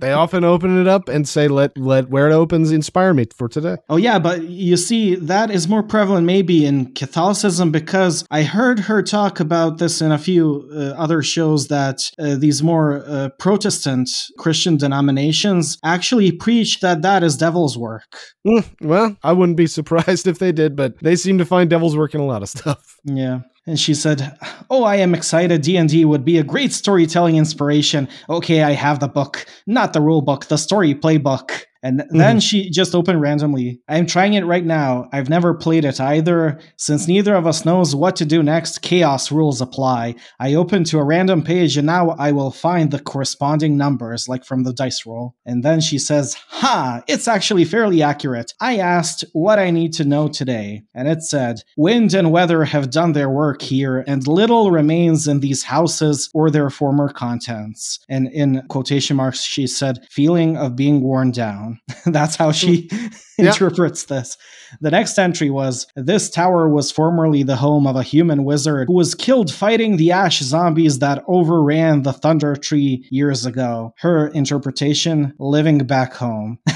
[0.00, 3.48] They often open it up and say, "Let let where it opens inspire me for
[3.48, 8.42] today." Oh yeah, but you see, that is more prevalent maybe in Catholicism because I
[8.42, 13.04] heard her talk about this in a few uh, other shows that uh, these more
[13.06, 14.08] uh, Protestant
[14.38, 18.04] Christian denominations actually preach that that is devil's work.
[18.46, 21.96] Mm, well, I wouldn't be surprised if they did, but they seem to find devil's
[21.96, 22.96] work in a lot of stuff.
[23.04, 23.40] Yeah.
[23.68, 24.34] And she said,
[24.70, 25.60] "Oh, I am excited.
[25.60, 28.08] D&D would be a great storytelling inspiration.
[28.30, 32.38] Okay, I have the book, not the rule book, the story playbook." And then mm-hmm.
[32.38, 33.80] she just opened randomly.
[33.88, 35.08] I'm trying it right now.
[35.12, 36.58] I've never played it either.
[36.76, 40.16] Since neither of us knows what to do next, chaos rules apply.
[40.40, 44.44] I open to a random page and now I will find the corresponding numbers, like
[44.44, 45.34] from the dice roll.
[45.46, 48.52] And then she says, Ha, it's actually fairly accurate.
[48.60, 50.82] I asked what I need to know today.
[50.94, 55.40] And it said, Wind and weather have done their work here, and little remains in
[55.40, 58.00] these houses or their former contents.
[58.08, 61.67] And in quotation marks, she said, feeling of being worn down.
[62.06, 63.06] That's how she hmm.
[63.38, 63.50] Yeah.
[63.50, 64.36] interprets this.
[64.80, 68.94] The next entry was This tower was formerly the home of a human wizard who
[68.94, 73.94] was killed fighting the ash zombies that overran the Thundertree years ago.
[73.98, 76.58] Her interpretation living back home.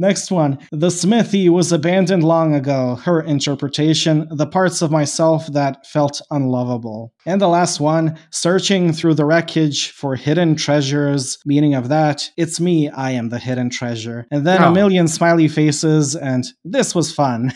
[0.00, 0.58] Next one.
[0.72, 2.94] The smithy was abandoned long ago.
[3.04, 7.12] Her interpretation, the parts of myself that felt unlovable.
[7.26, 11.36] And the last one, searching through the wreckage for hidden treasures.
[11.44, 14.26] Meaning of that, it's me, I am the hidden treasure.
[14.30, 14.70] And then Oh.
[14.70, 17.52] a million smiley faces, and this was fun.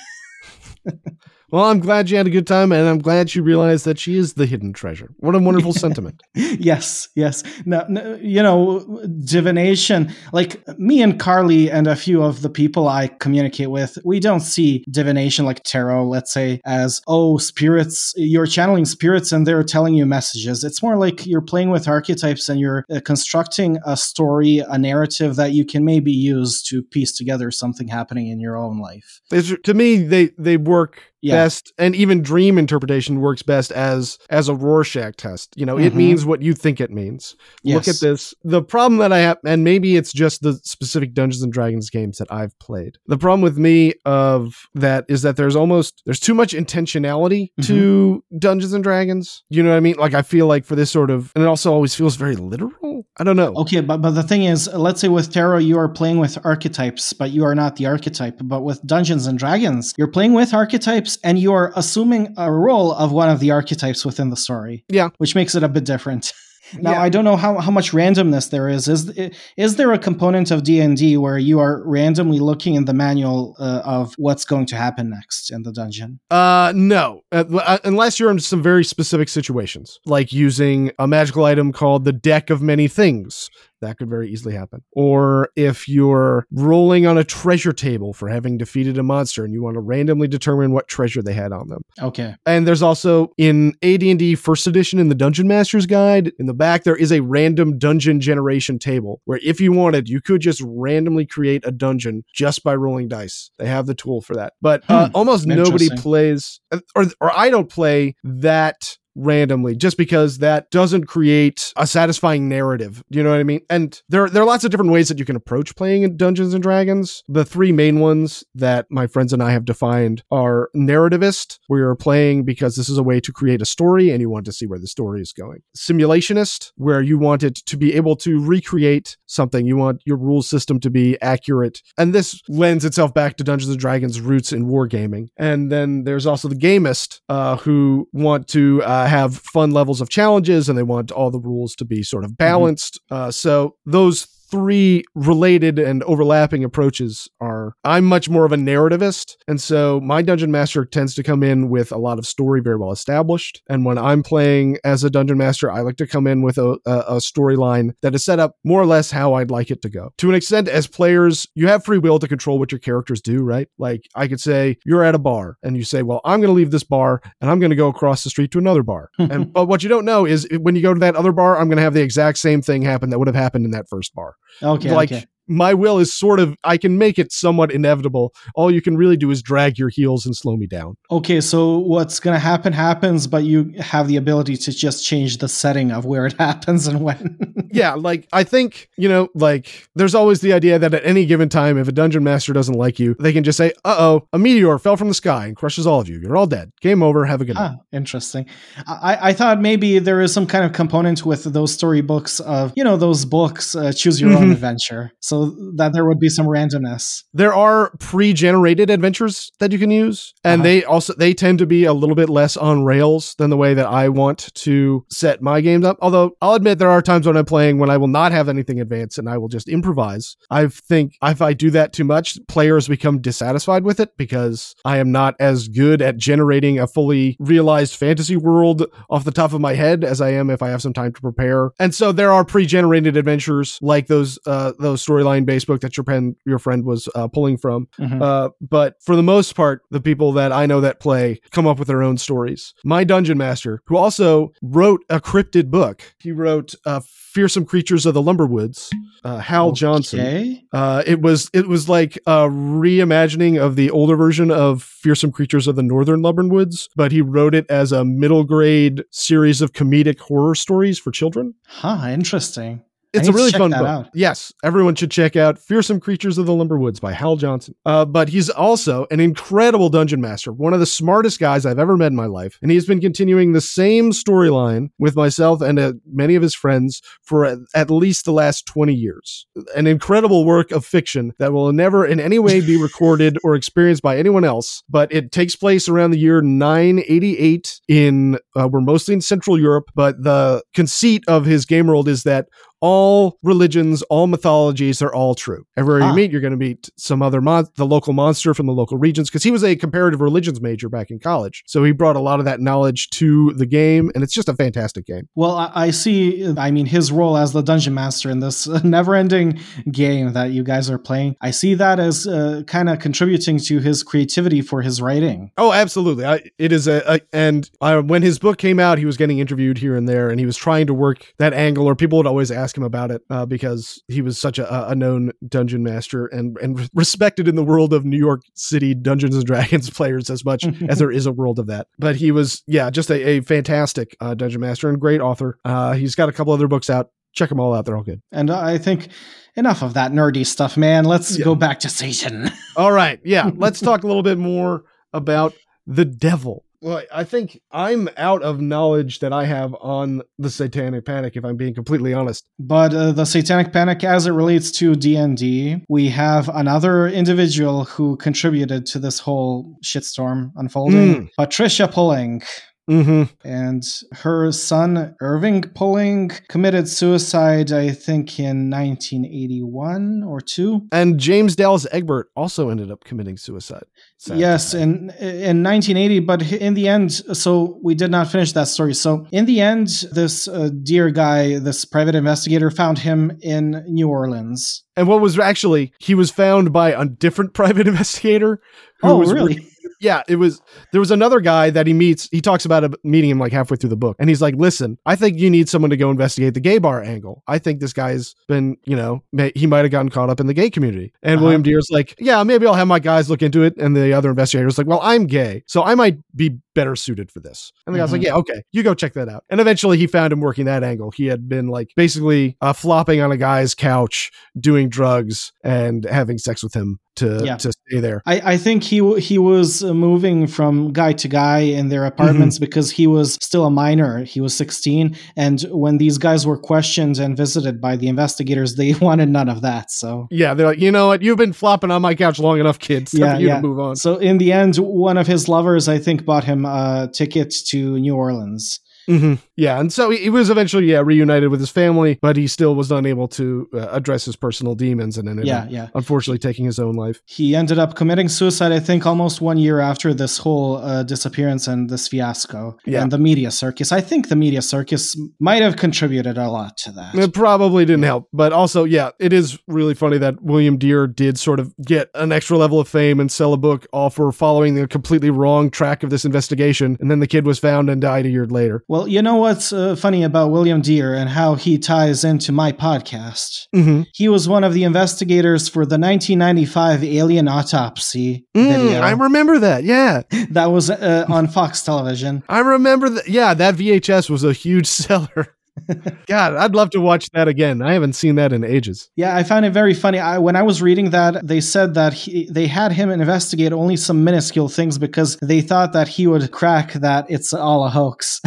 [1.55, 4.17] Well, I'm glad you had a good time, and I'm glad you realized that she
[4.17, 5.14] is the hidden treasure.
[5.19, 6.21] What a wonderful sentiment.
[6.35, 7.45] yes, yes.
[7.64, 8.81] No, no, you know,
[9.25, 10.12] divination.
[10.33, 14.40] Like me and Carly and a few of the people I communicate with, we don't
[14.40, 18.12] see divination like tarot, let's say, as oh, spirits.
[18.17, 20.64] You're channeling spirits and they're telling you messages.
[20.64, 25.37] It's more like you're playing with archetypes and you're uh, constructing a story, a narrative
[25.37, 29.21] that you can maybe use to piece together something happening in your own life.
[29.31, 31.37] It's- to me, they they work Yeah.
[31.44, 35.54] best, and even dream interpretation works best as as a Rorschach test.
[35.56, 35.96] You know, it Mhm.
[35.96, 37.35] means what you think it means.
[37.64, 38.35] Look at this.
[38.44, 42.18] The problem that I have, and maybe it's just the specific Dungeons and Dragons games
[42.18, 42.98] that I've played.
[43.06, 48.22] The problem with me of that is that there's almost there's too much intentionality to
[48.38, 49.42] Dungeons and Dragons.
[49.48, 49.96] You know what I mean?
[49.98, 52.83] Like I feel like for this sort of, and it also always feels very literal.
[53.17, 53.54] I don't know.
[53.54, 57.12] Okay, but but the thing is, let's say with tarot you are playing with archetypes,
[57.12, 58.38] but you are not the archetype.
[58.42, 62.92] But with Dungeons and Dragons, you're playing with archetypes and you are assuming a role
[62.92, 64.85] of one of the archetypes within the story.
[64.88, 65.10] Yeah.
[65.19, 66.33] which makes it a bit different.
[66.79, 67.02] Now Yeah.
[67.02, 68.88] I don't know how, how much randomness there is.
[68.88, 69.10] Is
[69.56, 72.94] is there a component of D and D where you are randomly looking in the
[72.94, 76.21] manual uh, of what's going to happen next in the dungeon?
[76.31, 81.44] Uh, no, uh, uh, unless you're in some very specific situations, like using a magical
[81.44, 83.50] item called the Deck of Many Things.
[83.85, 84.82] That could very easily happen.
[84.92, 89.62] Or if you're rolling on a treasure table for having defeated a monster and you
[89.62, 91.82] want to randomly determine what treasure they had on them.
[92.00, 96.54] Okay, And there's also in AD&D First Edition in the Dungeon Master's Guide, in the
[96.54, 100.62] back there is a random dungeon generation table where if you wanted, you could just
[100.64, 103.50] randomly create a dungeon just by rolling dice.
[103.58, 104.54] They have the tool for that.
[104.60, 105.12] But uh, Hmm.
[105.14, 106.60] almost nobody plays
[106.96, 113.02] or or I don't play that randomly just because that doesn't create a satisfying narrative.
[113.10, 113.60] Do You know what I mean?
[113.71, 116.54] And there there are lots of different ways that you can approach playing in Dungeons
[116.54, 117.23] and Dragons.
[117.29, 121.94] The three main ones that my friends and I have defined are narrativist, where you're
[121.94, 124.67] playing because this is a way to create a story and you want to see
[124.67, 125.62] where the story is going.
[125.77, 129.67] Simulationist, where you want it to be able to recreate something.
[129.67, 131.81] You want your rule system to be accurate.
[131.98, 135.29] And this lends itself back to Dungeons and Dragons roots in wargaming.
[135.37, 140.09] And then there's also the gamist, uh, who want to uh, have fun levels of
[140.09, 143.00] challenges and they want all the rules to be sort of balanced.
[143.11, 147.75] Uh, so those three related and overlapping approaches are.
[147.83, 151.71] I'm much more of a narrativist and so my dungeon master tends to come in
[151.71, 153.63] with a lot of story very well established.
[153.69, 156.79] And when I'm playing as a dungeon master I like to come in with a,
[156.87, 159.88] a, a storyline that is set up more or less how I'd like it to
[159.88, 160.13] go.
[160.19, 163.42] To an extent as players you have free will to control what your characters do
[163.42, 163.67] right?
[163.77, 166.57] Like I could say you're at a bar and you say well I'm going to
[166.57, 169.11] leave this bar and I'm going to go across the street to another bar.
[169.19, 171.67] And but what you don't know is when you go to that other bar I'm
[171.67, 174.15] going to have the exact same thing happen that would have happened in that first
[174.15, 175.25] bar okay, like okay.
[175.47, 178.33] My will is sort of I can make it somewhat inevitable.
[178.55, 180.97] All you can really do is drag your heels and slow me down.
[181.11, 185.38] Okay, so what's going to happen happens, but you have the ability to just change
[185.38, 187.38] the setting of where it happens and when.
[187.73, 191.49] yeah, like I think, you know, like there's always the idea that at any given
[191.49, 194.79] time if a dungeon master doesn't like you, they can just say, "Uh-oh, a meteor
[194.79, 196.19] fell from the sky and crushes all of you.
[196.21, 196.71] You're all dead.
[196.81, 197.25] Game over.
[197.27, 198.47] Have a good night." ah, interesting.
[198.87, 202.85] I, I thought maybe there is some kind of component with those storybooks of, you
[202.85, 204.53] know, those books, uh, Choose Your Own Mhm.
[204.53, 205.33] Adventure, so
[205.76, 207.22] that there would be some randomness.
[207.32, 210.64] There are pre-generated adventures that you can use, and Uh-huh.
[210.68, 213.74] they also they tend to be a little bit less on rails than the way
[213.74, 215.96] that I want to set my games up.
[216.00, 218.80] Although I'll admit there are times when I'm playing when I will not have anything
[218.80, 220.37] advanced and I will just improvise.
[220.50, 224.98] I think if I do that too much, players become dissatisfied with it because I
[224.98, 229.60] am not as good at generating a fully realized fantasy world off the top of
[229.60, 231.70] my head as I am if I have some time to prepare.
[231.78, 236.04] And so there are pre-generated adventures like those uh, those storyline based book that your
[236.04, 237.88] pen your friend was uh, pulling from.
[237.98, 238.22] Mhm.
[238.22, 241.79] Uh, but for the most part, the people that I know that play come up
[241.79, 242.75] with their own stories.
[242.85, 247.00] My dungeon master, who also wrote a cryptid book, he wrote uh,
[247.33, 248.90] "Fearsome Creatures of the Lumberwoods."
[249.25, 250.20] Uh, Hal Johnson.
[250.20, 250.62] Okay.
[250.72, 255.66] Uh, it was it was like a reimagining of the older version of Fearsome Creatures
[255.66, 260.18] of the Northern Lumberwoods, but he wrote it as a middle grade series of comedic
[260.20, 261.54] horror stories for children.
[261.66, 262.83] Huh, interesting.
[263.15, 263.81] It's a really fun book.
[263.81, 264.10] out.
[264.12, 267.75] Yes, everyone should check out Fearsome Creatures of the Lumberwoods by Hal Johnson.
[267.87, 271.96] Uh, but he's also an incredible dungeon master, one of the smartest guys I've ever
[271.96, 272.58] met in my life.
[272.60, 277.02] And he's been continuing the same storyline with myself and uh, many of his friends
[277.23, 279.46] for at, at least the last 20 years.
[279.77, 284.02] An incredible work of fiction that will never in any way be recorded or experienced
[284.02, 284.83] by anyone else.
[284.88, 289.90] But it takes place around the year 988 in, uh, we're mostly in Central Europe,
[289.94, 292.48] but the conceit of his game world is that
[292.85, 295.64] all religions, all mythologies are all true.
[295.74, 296.10] Everywhere Ah.
[296.10, 298.98] you meet, you're going to meet some other mon- the local monster from the local
[298.98, 301.62] regions because he was a comparative religions major back in college.
[301.66, 304.54] So he brought a lot of that knowledge to the game, and it's just a
[304.54, 305.28] fantastic game.
[305.35, 306.46] Well, I, I see.
[306.58, 309.60] I mean, his role as the dungeon master in this never-ending
[309.90, 311.37] game that you guys are playing.
[311.40, 315.52] I see that as uh, kind of contributing to his creativity for his writing.
[315.56, 316.26] Oh, absolutely.
[316.26, 319.38] I, it is a, a and uh, when his book came out, he was getting
[319.38, 322.26] interviewed here and there, and he was trying to work that angle, or people would
[322.26, 326.27] always ask him about it uh, because he was such a, a known dungeon master
[326.27, 330.44] and and respected in the world of New York City Dungeons and Dragons players as
[330.44, 331.87] much as there is a world of that.
[331.98, 335.58] But he was, yeah, just a, a fantastic uh, dungeon master and great author.
[335.64, 337.10] Uh, he's got a couple other books out.
[337.33, 338.22] Check them all out; they're all good.
[338.31, 339.08] And I think
[339.56, 341.04] enough of that nerdy stuff, man.
[341.04, 341.44] Let's Yeah.
[341.44, 342.50] go back to Satan.
[342.77, 343.20] All right.
[343.25, 343.50] Yeah.
[343.54, 345.54] Let's talk a little bit more about
[345.87, 346.63] the devil.
[346.85, 351.42] Well, I think I'm out of knowledge that I have on the Satanic Panic, if
[351.42, 352.44] I'm being completely honest.
[352.58, 357.08] But uh, the Satanic Panic, as it relates to D and D, we have another
[357.08, 361.30] individual who contributed to this whole shitstorm unfolding.
[361.38, 362.42] Patricia Pulling.
[362.90, 363.22] Mm-hmm.
[363.44, 363.82] and
[364.12, 371.87] her son Irving Pulling committed suicide I think in 1981 or 2 And James Dallas
[371.92, 373.85] Egbert also ended up committing suicide.
[374.18, 378.68] Sad yes in in 1980 but in the end so we did not finish that
[378.68, 383.82] story so in the end this uh, Dear guy this private investigator found him in
[383.88, 388.60] New Orleans And what was actually, he was found by a different private investigator.
[389.00, 389.66] who oh was really
[390.01, 390.61] yeah, it was.
[390.92, 392.29] There was another guy that he meets.
[392.31, 394.99] He talks about it, meeting him like halfway through the book, and he's like, "Listen,
[395.07, 397.42] I think you need someone to go investigate the gay bar angle.
[397.47, 400.47] I think this guy's been, you know, may, he might have gotten caught up in
[400.47, 401.45] the gay community." And Uh-huh.
[401.45, 404.31] William Dear's like, "Yeah, maybe I'll have my guys look into it." And the other
[404.31, 408.00] investigator's like, "Well, I'm gay, so I might be better suited for this." And the
[408.00, 408.25] guy's like, Mhm.
[408.25, 411.10] "Yeah, okay, you go check that out." And eventually, he found him working that angle.
[411.10, 416.38] He had been like basically uh, flopping on a guy's couch, doing drugs, and having
[416.38, 417.56] sex with him to Yeah.
[417.58, 418.22] to stay there.
[418.27, 422.04] I, I think he w- he was uh, moving from guy to guy in their
[422.06, 424.25] apartments because he was still a minor.
[424.25, 428.94] He was 16, and when these guys were questioned and visited by the investigators, they
[429.00, 429.92] wanted none of that.
[429.92, 431.22] So Yeah, they're like, you know what?
[431.22, 433.02] You've been flopping on my couch long enough, kid.
[433.02, 433.60] It's time Yeah, you yeah.
[433.60, 433.94] move on.
[433.94, 437.54] so in the end, one of his lovers, I think, bought him Uh, a ticket
[437.69, 438.81] to New Orleans.
[439.07, 442.46] Hmm Yeah, and so he, he was eventually yeah reunited with his family, but he
[442.46, 445.88] still was unable to uh, address his personal demons, and ended Yeah, up, yeah.
[445.94, 447.21] unfortunately taking his own life.
[447.27, 451.69] He ended up committing suicide, I think, almost one year after this whole uh, disappearance
[451.69, 452.77] and this fiasco.
[452.87, 453.02] Yeah.
[453.02, 453.92] And the media circus.
[453.92, 457.15] I think the media circus might have contributed a lot to that.
[457.15, 461.38] It probably didn't help, but also yeah, it is really funny that William Dear did
[461.38, 464.75] sort of get an extra level of fame and sell a book all for following
[464.75, 468.27] the completely wrong track of this investigation, and then the kid was found and died
[468.27, 468.85] a year later.
[468.88, 472.71] Well, you know what's uh, funny about William Dear and how he ties into my
[472.71, 473.67] podcast?
[473.75, 474.03] Mm-hmm.
[474.15, 479.85] He was one of the investigators for the 1995 Alien Autopsy video I remember that.
[479.85, 482.42] Yeah, that was uh, on Fox Television.
[482.49, 483.29] I remember that.
[483.29, 485.55] Yeah, that VHS was a huge seller.
[486.27, 487.83] God, I'd love to watch that again.
[487.83, 489.11] I haven't seen that in ages.
[489.17, 490.19] Yeah, I found it very funny.
[490.19, 493.97] I, when I was reading that, they said that he, they had him investigate only
[493.97, 498.40] some minuscule things because they thought that he would crack that it's all a hoax.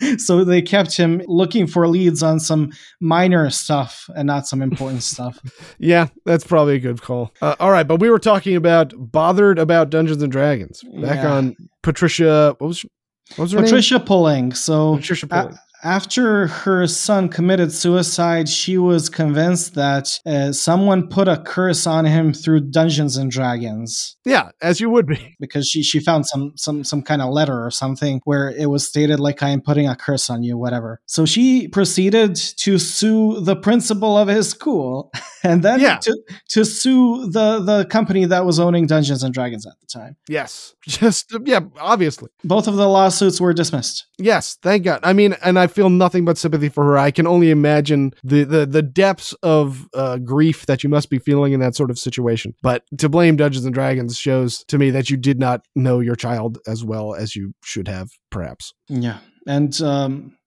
[0.18, 5.02] so they kept him looking for leads on some minor stuff and not some important
[5.14, 5.38] stuff.
[5.78, 7.32] Yeah, that's probably a good call.
[7.42, 11.32] Uh, all right, but we were talking about bothered about Dungeons and Dragons back Yeah.
[11.32, 12.54] on Patricia.
[12.58, 12.84] What was
[13.36, 14.52] what was her Patricia Pulling.
[14.54, 15.00] So name?
[15.00, 15.56] Patricia Pulling.
[15.84, 22.04] After her son committed suicide, she was convinced that uh, someone put a curse on
[22.04, 24.16] him through Dungeons and Dragons.
[24.24, 25.36] yeah, as you would be.
[25.40, 28.86] because she she found some some some kind of letter or something where it was
[28.86, 31.00] stated like I am putting a curse on you, whatever.
[31.06, 35.12] So she proceeded to sue the principal of his school,
[35.44, 35.98] and then Yeah.
[35.98, 36.18] to
[36.50, 40.16] to sue the the company that was owning Dungeons and Dragons at the time.
[40.28, 42.30] Yes, just yeah, obviously.
[42.42, 44.06] Both of the lawsuits were dismissed.
[44.18, 45.00] Yes, thank God.
[45.04, 46.98] I mean, and I feel nothing but sympathy for her.
[46.98, 51.18] I can only imagine the the, the depths of uh, grief that you must be
[51.18, 52.54] feeling in that sort of situation.
[52.62, 56.16] But to blame Dungeons and Dragons shows to me that you did not know your
[56.16, 58.72] child as well as you should have, perhaps.
[58.88, 60.38] Yeah, and um,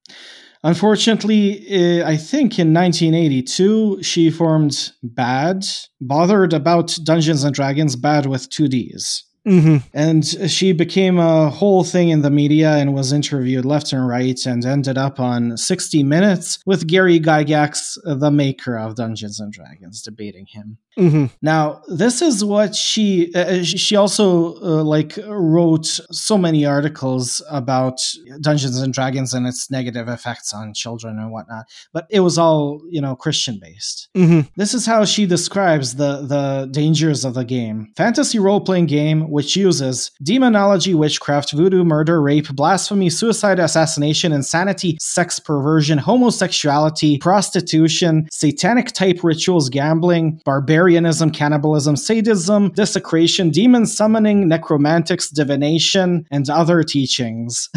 [0.63, 5.65] Unfortunately, I think in 1982, she formed BAD,
[5.99, 9.24] bothered about Dungeons and Dragons, BAD with two Ds.
[9.48, 9.78] Mm-hmm.
[9.94, 14.39] And she became a whole thing in the media and was interviewed left and right
[14.46, 20.02] and ended up on 60 Minutes with Gary Gygax, the maker of Dungeons and Dragons,
[20.02, 20.78] debating him.
[20.98, 21.26] Mm-hmm.
[21.42, 28.02] Now, this is what she uh, she also uh, like wrote so many articles about
[28.42, 32.82] Dungeons and Dragons and its negative effects on children and whatnot, but it was all
[32.89, 34.10] you know Christian based.
[34.16, 34.50] Mm-hmm.
[34.58, 39.30] This is how she describes the the dangers of the game: fantasy role playing game
[39.32, 48.28] which uses demonology, witchcraft, voodoo, murder, rape, blasphemy, suicide, assassination, insanity, sex perversion, homosexuality, prostitution,
[48.32, 56.84] satanic type rituals, gambling, barbarian barbarianism, cannibalism, sadism, desecration, demon summoning, necromantics, divination, and other
[56.84, 57.70] teachings.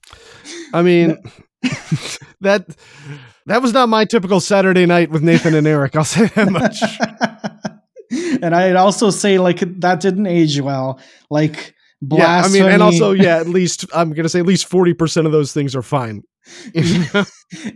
[0.74, 1.16] I mean,
[2.40, 2.66] that
[3.46, 5.96] that was not my typical Saturday night with Nathan and Eric.
[5.96, 6.82] I'll say that much.
[8.42, 11.00] and I'd also say like that didn't age well.
[11.30, 12.58] Like blasphemy.
[12.58, 15.26] Yeah, I mean, and also, yeah, at least I'm gonna say at least forty percent
[15.26, 16.22] of those things are fine.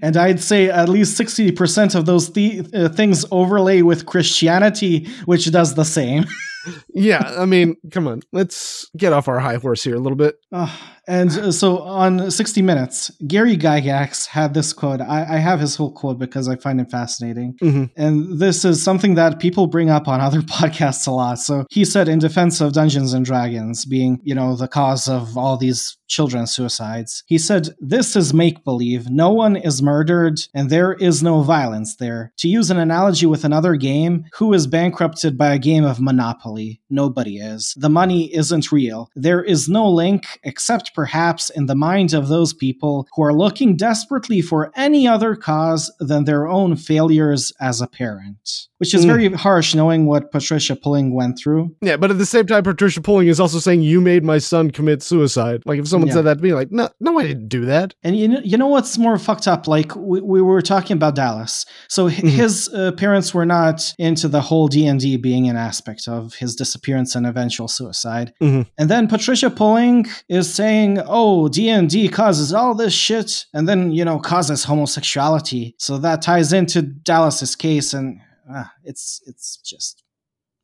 [0.02, 5.50] and I'd say at least 60% of those th- uh, things overlay with Christianity, which
[5.52, 6.24] does the same.
[6.94, 10.36] yeah, I mean, come on, let's get off our high horse here a little bit.
[11.06, 15.00] And uh, so on 60 Minutes, Gary Gygax had this quote.
[15.00, 17.56] I, I have his whole quote because I find it fascinating.
[17.62, 17.84] Mm-hmm.
[17.96, 21.38] And this is something that people bring up on other podcasts a lot.
[21.38, 25.36] So he said, in defense of Dungeons and Dragons being, you know, the cause of
[25.36, 29.10] all these children's suicides, he said, This is make believe.
[29.10, 32.32] No one is murdered and there is no violence there.
[32.38, 36.80] To use an analogy with another game, who is bankrupted by a game of Monopoly?
[36.88, 37.74] Nobody is.
[37.76, 39.10] The money isn't real.
[39.14, 43.76] There is no link except perhaps in the minds of those people who are looking
[43.76, 48.68] desperately for any other cause than their own failures as a parent.
[48.78, 49.08] Which is mm.
[49.08, 51.74] very harsh knowing what Patricia Pulling went through.
[51.80, 54.70] Yeah, but at the same time, Patricia Pulling is also saying, You made my son
[54.70, 55.62] commit suicide.
[55.64, 56.14] Like, if someone yeah.
[56.14, 57.94] said that to me, like, No, no, I didn't do that.
[58.02, 59.66] And you know, you know what's more fucked up?
[59.66, 61.64] Like, we, we were talking about Dallas.
[61.88, 62.26] So mm-hmm.
[62.26, 67.14] his uh, parents were not into the whole D&D being an aspect of his disappearance
[67.14, 68.34] and eventual suicide.
[68.42, 68.68] Mm-hmm.
[68.76, 73.92] And then Patricia Pulling is saying, saying, "Oh, D&D causes all this shit and then,
[73.92, 78.20] you know, causes homosexuality." So that ties into Dallas's case and
[78.52, 80.02] uh, it's it's just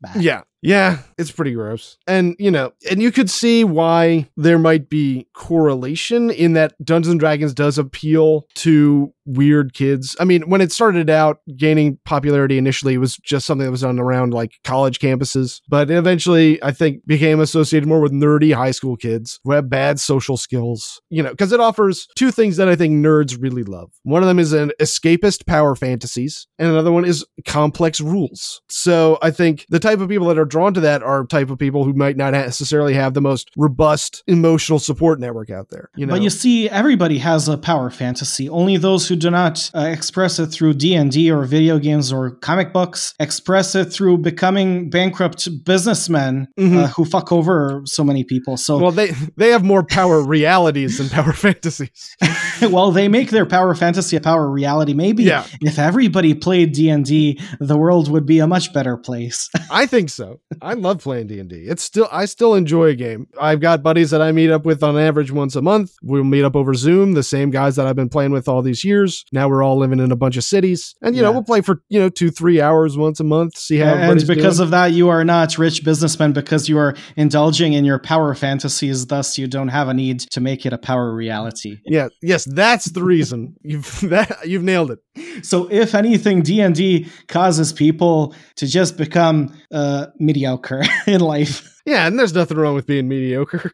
[0.00, 0.22] bad.
[0.22, 0.42] Yeah.
[0.62, 1.96] Yeah, it's pretty gross.
[2.06, 7.12] And, you know, and you could see why there might be correlation in that Dungeons
[7.12, 10.16] and Dragons does appeal to weird kids.
[10.18, 13.82] I mean, when it started out gaining popularity initially, it was just something that was
[13.82, 18.72] done around like college campuses, but eventually I think became associated more with nerdy high
[18.72, 22.68] school kids who have bad social skills, you know, because it offers two things that
[22.68, 23.92] I think nerds really love.
[24.02, 28.60] One of them is an escapist power fantasies, and another one is complex rules.
[28.68, 31.58] So I think the type of people that are drawn to that are type of
[31.58, 35.90] people who might not necessarily have the most robust emotional support network out there.
[35.96, 36.14] You know?
[36.14, 38.48] But you see, everybody has a power fantasy.
[38.48, 42.12] Only those who do not uh, express it through D and D or video games
[42.12, 46.76] or comic books express it through becoming bankrupt businessmen mm-hmm.
[46.76, 48.56] uh, who fuck over so many people.
[48.56, 52.16] So well, they they have more power realities than power fantasies.
[52.70, 54.94] well, they make their power fantasy a power reality.
[54.94, 55.46] Maybe yeah.
[55.60, 59.48] if everybody played D and D, the world would be a much better place.
[59.70, 60.40] I think so.
[60.60, 61.56] I love playing D&D.
[61.56, 63.28] It's still I still enjoy a game.
[63.40, 65.92] I've got buddies that I meet up with on average once a month.
[66.02, 68.84] We'll meet up over Zoom, the same guys that I've been playing with all these
[68.84, 69.24] years.
[69.32, 70.94] Now we're all living in a bunch of cities.
[71.02, 71.28] And you yeah.
[71.28, 74.58] know, we'll play for, you know, 2-3 hours once a month, see how And because
[74.58, 74.66] doing.
[74.66, 79.06] of that you are not rich businessmen because you are indulging in your power fantasies
[79.06, 81.78] thus you don't have a need to make it a power reality.
[81.84, 83.56] Yeah, yes, that's the reason.
[83.62, 84.98] you've that you've nailed it.
[85.44, 91.66] So if anything D&D causes people to just become uh, mediocre in life.
[91.86, 93.72] Yeah, and there's nothing wrong with being mediocre.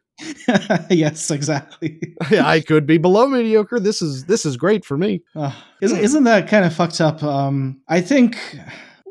[0.90, 2.00] yes, exactly.
[2.30, 3.80] I could be below mediocre.
[3.80, 5.22] This is this is great for me.
[5.34, 5.52] Uh,
[5.82, 7.22] isn't, isn't that kind of fucked up?
[7.22, 8.38] Um, I think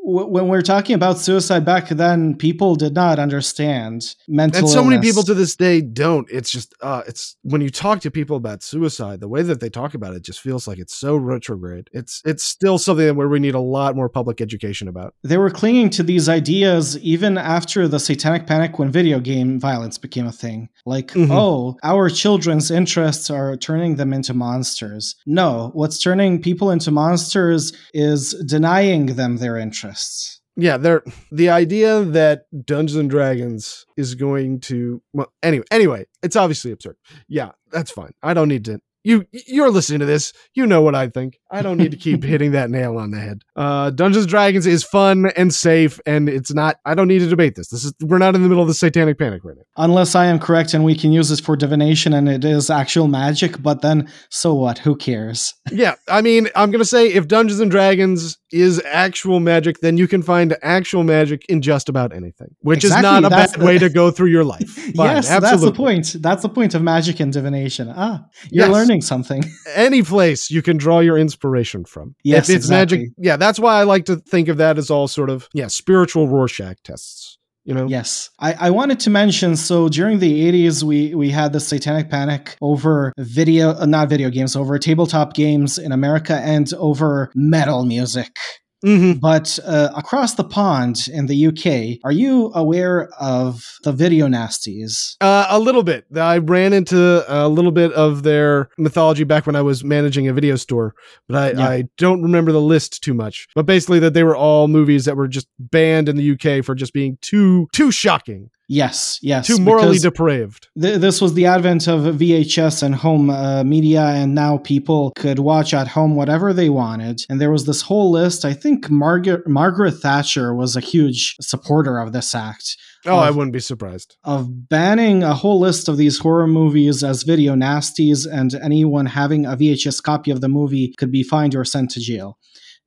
[0.08, 4.60] when we're talking about suicide back then, people did not understand mental.
[4.60, 4.90] And so illness.
[4.90, 6.28] many people to this day don't.
[6.30, 9.68] It's just, uh, it's when you talk to people about suicide, the way that they
[9.68, 11.90] talk about it just feels like it's so retrograde.
[11.92, 15.14] It's it's still something where we need a lot more public education about.
[15.24, 19.98] They were clinging to these ideas even after the Satanic Panic, when video game violence
[19.98, 20.68] became a thing.
[20.84, 21.32] Like, mm-hmm.
[21.32, 25.16] oh, our children's interests are turning them into monsters.
[25.26, 30.40] No, what's turning people into monsters is denying them their interests interests.
[30.58, 36.36] Yeah, they're the idea that Dungeons and Dragons is going to well anyway, anyway, it's
[36.36, 36.96] obviously absurd.
[37.28, 38.12] Yeah, that's fine.
[38.22, 40.32] I don't need to you you're listening to this.
[40.54, 41.38] You know what I think.
[41.48, 43.42] I don't need to keep hitting that nail on the head.
[43.54, 46.78] Uh, Dungeons and Dragons is fun and safe, and it's not.
[46.84, 47.68] I don't need to debate this.
[47.68, 49.62] This is we're not in the middle of the satanic panic right now.
[49.76, 53.06] Unless I am correct and we can use this for divination and it is actual
[53.06, 54.78] magic, but then so what?
[54.78, 55.54] Who cares?
[55.70, 60.08] yeah, I mean, I'm gonna say if Dungeons and Dragons is actual magic, then you
[60.08, 63.60] can find actual magic in just about anything, which Exactly, is not a that's bad
[63.60, 64.68] the- way to go through your life.
[64.96, 66.16] Fine, yes, that's the point.
[66.20, 67.92] That's the point of magic and divination.
[67.94, 68.72] Ah, you're Yes.
[68.72, 69.44] learning something.
[69.74, 72.14] Any place you can draw your inspiration from.
[72.24, 75.08] Yes, if it's magic, yeah, that's why I like to think of that as all
[75.08, 77.38] sort of yeah spiritual Rorschach tests.
[77.66, 79.56] You know, Yes, I, I wanted to mention.
[79.56, 84.30] So during the '80s, we we had the satanic panic over video, uh, not video
[84.30, 88.38] games, over tabletop games in America and over metal music.
[88.86, 94.28] Hmm But uh, across the pond in the UK, are you aware of the video
[94.28, 95.16] nasties?
[95.20, 96.04] Uh, a little bit.
[96.14, 100.32] I ran into a little bit of their mythology back when I was managing a
[100.32, 100.94] video store,
[101.28, 101.68] but I, Yeah.
[101.68, 103.48] I don't remember the list too much.
[103.56, 106.74] But basically, that they were all movies that were just banned in the UK for
[106.74, 109.46] just being too too shocking, Yes, yes.
[109.46, 110.66] too morally depraved.
[110.80, 115.38] Th- this was the advent of VHS and home uh, media, and now people could
[115.38, 117.20] watch at home whatever they wanted.
[117.30, 118.44] And there was this whole list.
[118.44, 122.76] I think Margaret Margaret Thatcher was a huge supporter of this act
[123.08, 124.16] Oh, I wouldn't be surprised.
[124.24, 129.46] of banning a whole list of these horror movies as video nasties, and anyone having
[129.46, 132.36] a VHS copy of the movie could be fined or sent to jail.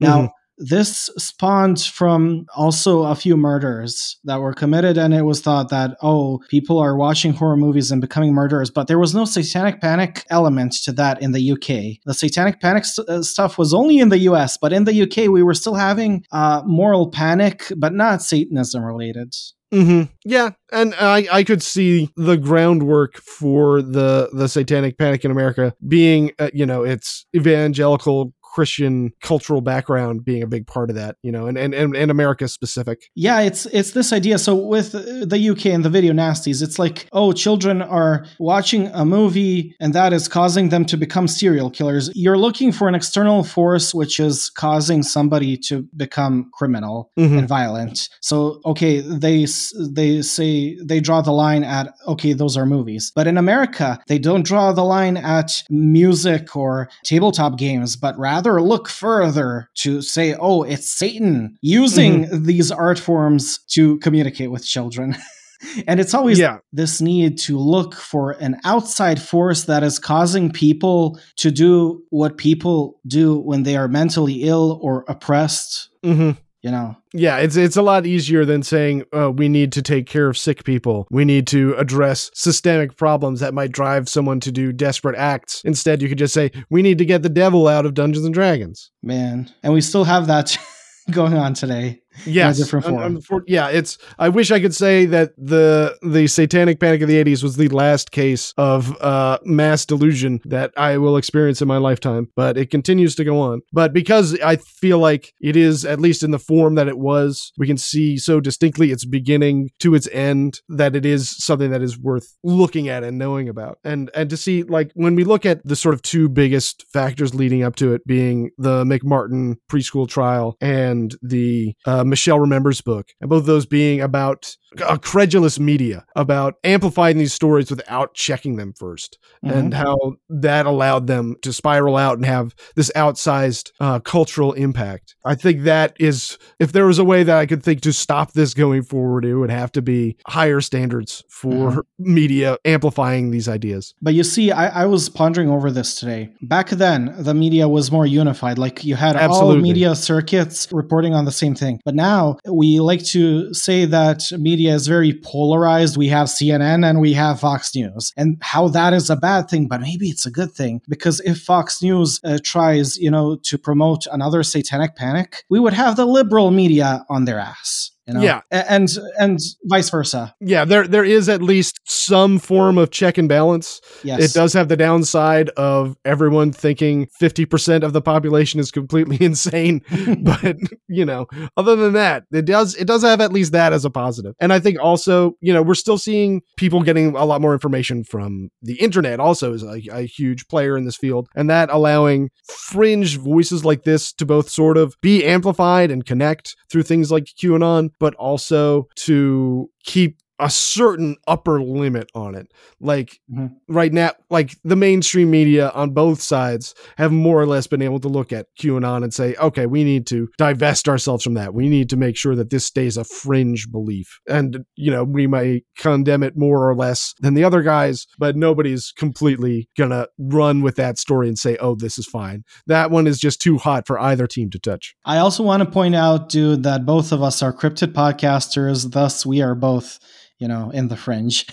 [0.02, 0.24] Now.
[0.24, 0.30] Mhm.
[0.60, 5.98] This spawned from also a few murders that were committed, and it was thought that,
[6.02, 8.70] oh, people are watching horror movies and becoming murderers.
[8.70, 12.00] But there was no satanic panic element to that in the UK.
[12.06, 15.30] The satanic panic st- uh, stuff was only in the US, but in the UK,
[15.30, 19.34] we were still having uh, moral panic, but not Satanism related.
[19.72, 25.32] hmm Yeah, and I, I could see the groundwork for the the satanic panic in
[25.32, 30.96] America being, uh, you know, its evangelical Christian cultural background being a big part of
[30.96, 33.00] that, you know, and and and, and America specific.
[33.16, 34.38] Yeah, it's it's this idea.
[34.40, 39.06] So with the UK and the video nasties, it's like, oh, children are watching a
[39.06, 42.10] movie and that is causing them to become serial killers.
[42.16, 47.38] You're looking for an external force which is causing somebody to become criminal Mhm.
[47.40, 48.10] and violent.
[48.22, 49.46] So okay, they
[49.90, 53.12] they say they draw the line at okay, those are movies.
[53.16, 58.39] But in America, they don't draw the line at music or tabletop games, but rather
[58.46, 65.16] look further to say, oh, it's Satan using these art forms to communicate with children.
[65.88, 70.52] and it's always Yeah, this need to look for an outside force that is causing
[70.52, 76.32] people to do what people do when they are mentally ill or oppressed, hmm
[76.62, 76.96] you know.
[77.14, 77.38] yeah.
[77.38, 80.64] It's it's a lot easier than saying uh, we need to take care of sick
[80.64, 81.08] people.
[81.10, 85.62] We need to address systemic problems that might drive someone to do desperate acts.
[85.64, 88.34] Instead, you could just say we need to get the devil out of Dungeons and
[88.34, 88.92] Dragons.
[89.02, 90.58] Man, and we still have that
[91.12, 92.02] going on today.
[92.26, 93.18] Yes, different un- form.
[93.18, 93.98] unfor- yeah, it's.
[94.18, 97.70] I wish I could say that the the Satanic Panic of the '80s was the
[97.70, 102.70] last case of uh, mass delusion that I will experience in my lifetime, but it
[102.70, 103.62] continues to go on.
[103.72, 107.52] But because I feel like it is at least in the form that it was,
[107.58, 111.82] we can see so distinctly its beginning to its end that it is something that
[111.82, 115.46] is worth looking at and knowing about, and and to see like when we look
[115.46, 120.08] at the sort of two biggest factors leading up to it being the McMartin preschool
[120.08, 124.56] trial and the uh, Uh, Michelle Remembers book, and both of those being about
[124.88, 129.52] a credulous media, about amplifying these stories without checking them 1st Mhm.
[129.56, 129.98] and how
[130.30, 135.16] that allowed them to spiral out and have this outsized uh, cultural impact.
[135.26, 138.34] I think that is, if there was a way that I could think to stop
[138.34, 141.82] this going forward, it would have to be higher standards for Mhm.
[142.00, 143.94] media amplifying these ideas.
[144.02, 146.30] But you see, I, I was pondering over this today.
[146.42, 148.58] Back then, the media was more unified.
[148.58, 151.80] Like you had all media circuits reporting on the same thing.
[151.86, 155.98] But now we like to say that media is very polarized.
[155.98, 159.68] We have CNN and we have Fox News, and how that is a bad thing,
[159.68, 163.58] but maybe it's a good thing because if Fox News uh, tries, you know, to
[163.58, 167.92] promote another satanic panic, we would have the liberal media on their ass.
[168.10, 168.22] You know?
[168.22, 168.42] Yeah.
[168.52, 168.90] And
[169.20, 170.34] and vice versa.
[170.42, 173.82] Yeah, there there is at least some form of check and balance.
[174.04, 179.18] Yes, It does have the downside of everyone thinking 50% of the population is completely
[179.24, 179.84] insane,
[180.24, 180.56] but
[180.88, 183.92] you know, other than that, it does it does have at least that as a
[183.92, 184.34] positive.
[184.40, 188.04] And I think also, you know, we're still seeing people getting a lot more information
[188.04, 192.32] from the internet also is a, a huge player in this field, and that allowing
[192.48, 197.26] fringe voices like this to both sort of be amplified and connect through things like
[197.26, 202.48] QAnon, but also to keep a certain upper limit on it.
[202.80, 203.56] Like Mhm.
[203.68, 208.00] right now, like the mainstream media on both sides have more or less been able
[208.00, 211.54] to look at QAnon and say, okay, we need to divest ourselves from that.
[211.54, 214.20] We need to make sure that this stays a fringe belief.
[214.30, 218.36] And, you know, we may condemn it more or less than the other guys, but
[218.36, 222.44] nobody's completely gonna run with that story and say, oh, this is fine.
[222.68, 224.96] That one is just too hot for either team to touch.
[225.06, 228.92] I also want to point out, dude, that both of us are cryptid podcasters.
[228.92, 230.00] Thus, we are both,
[230.40, 231.46] you know, in the fringe.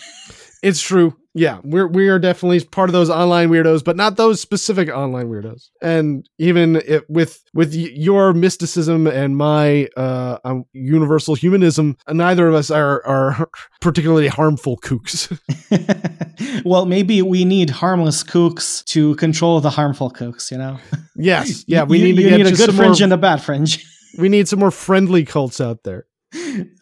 [0.63, 1.15] It's true.
[1.35, 5.29] Yeah, we're we are definitely part of those online weirdos, but not those specific online
[5.29, 5.69] weirdos.
[5.83, 12.55] And even it, with with your mysticism and my uh, um, universal humanism, neither of
[12.55, 13.51] us are are
[13.83, 15.29] particularly harmful kooks.
[16.65, 20.51] well, maybe we need harmless kooks to control the harmful kooks.
[20.51, 20.79] You know.
[21.17, 23.13] yes, yeah, we You- need to you get need a good some more, fringe and
[23.13, 23.85] a bad fringe.
[24.19, 26.07] we need some more friendly cults out there.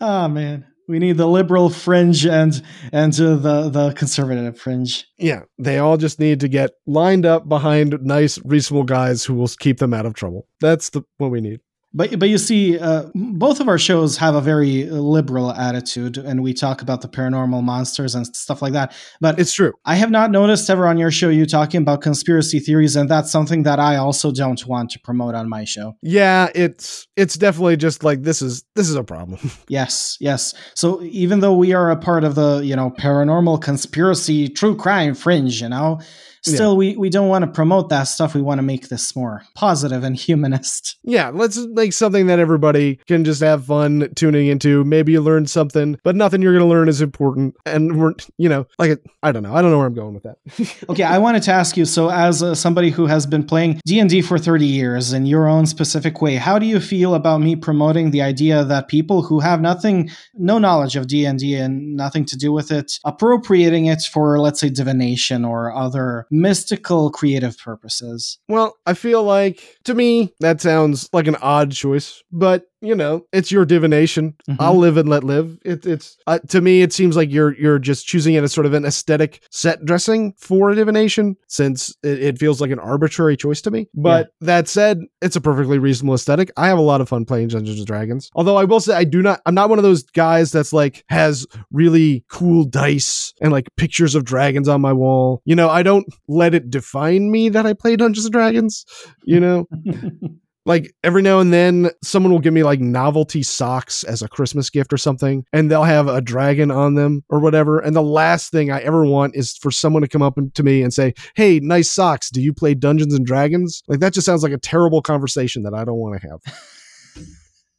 [0.01, 2.63] oh man, we need the liberal fringe and
[2.93, 5.07] and uh, the the conservative fringe.
[5.19, 9.49] Yeah, they all just need to get lined up behind nice, reasonable guys who will
[9.49, 10.47] keep them out of trouble.
[10.61, 11.61] That's the what we need.
[11.95, 16.43] But but you see, uh, both of our shows have a very liberal attitude, and
[16.43, 18.93] we talk about the paranormal monsters and stuff like that.
[19.21, 19.73] But It's true.
[19.85, 23.31] I have not noticed ever on your show you talking about conspiracy theories, and that's
[23.31, 25.97] something that I also don't want to promote on my show.
[26.03, 29.39] Yeah, it's it's definitely just like this is this is a problem.
[29.69, 30.55] Yes, yes.
[30.75, 35.15] So even though we are a part of the you know paranormal conspiracy true crime
[35.15, 36.01] fringe, you know,
[36.47, 38.35] still we we don't want to promote that stuff.
[38.35, 40.99] We want to make this more positive and humanist.
[41.15, 44.85] Yeah, let's make something that everybody can just have fun tuning into.
[44.85, 47.55] Maybe you learn something, but nothing you're going to learn is important.
[47.67, 49.55] And we're, you know, like, I don't know.
[49.55, 50.85] I don't know where I'm going with that.
[50.89, 51.85] okay, I wanted to ask you.
[51.85, 55.27] So, as uh, somebody who has been playing D and D for thirty years in
[55.27, 59.23] your own specific way, how do you feel about me promoting the idea that people
[59.23, 62.99] who have nothing, no knowledge of D and D and nothing to do with it,
[63.05, 68.39] appropriating it for, let's say, divination or other mystical, creative purposes?
[68.49, 73.27] well, I feel like to me, that sounds like an odd choice, but you know,
[73.33, 74.35] it's your divination.
[74.49, 74.57] Mhm.
[74.61, 75.59] I'll live and let live.
[75.65, 78.67] It, it's uh, to me, it seems like you're you're just choosing it as sort
[78.67, 83.37] of an aesthetic set dressing for a divination, since it, it feels like an arbitrary
[83.37, 83.89] choice to me.
[83.95, 86.51] But that said, it's a perfectly reasonable aesthetic.
[86.57, 88.31] I have a lot of fun playing Dungeons and Dragons.
[88.35, 89.41] Although I will say, I do not.
[89.47, 94.15] I'm not one of those guys that's like has really cool dice and like pictures
[94.15, 95.43] of dragons on my wall.
[95.45, 98.85] You know, I don't let it define me that I play Dungeons and Dragons.
[99.25, 99.67] You know,
[100.67, 104.71] like every now and then someone will give me like novelty socks as a christmas
[104.71, 108.51] gift or something and they'll have a dragon on them or whatever and the last
[108.51, 111.61] thing i ever want is for someone to come up to me and say hey
[111.61, 112.31] nice socks.
[112.31, 113.83] Do you play dungeons and dragons?
[113.89, 116.41] Like that just sounds like a terrible conversation that i don't want to have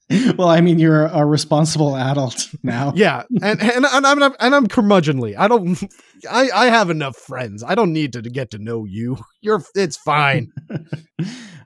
[0.37, 2.93] well, I mean, you're a responsible adult now.
[2.95, 5.83] yeah and and, and i'm and i'm curmudgeonly i don't
[6.29, 9.61] i i have enough friends i don't need to, to get to know you you're
[9.75, 10.51] it's fine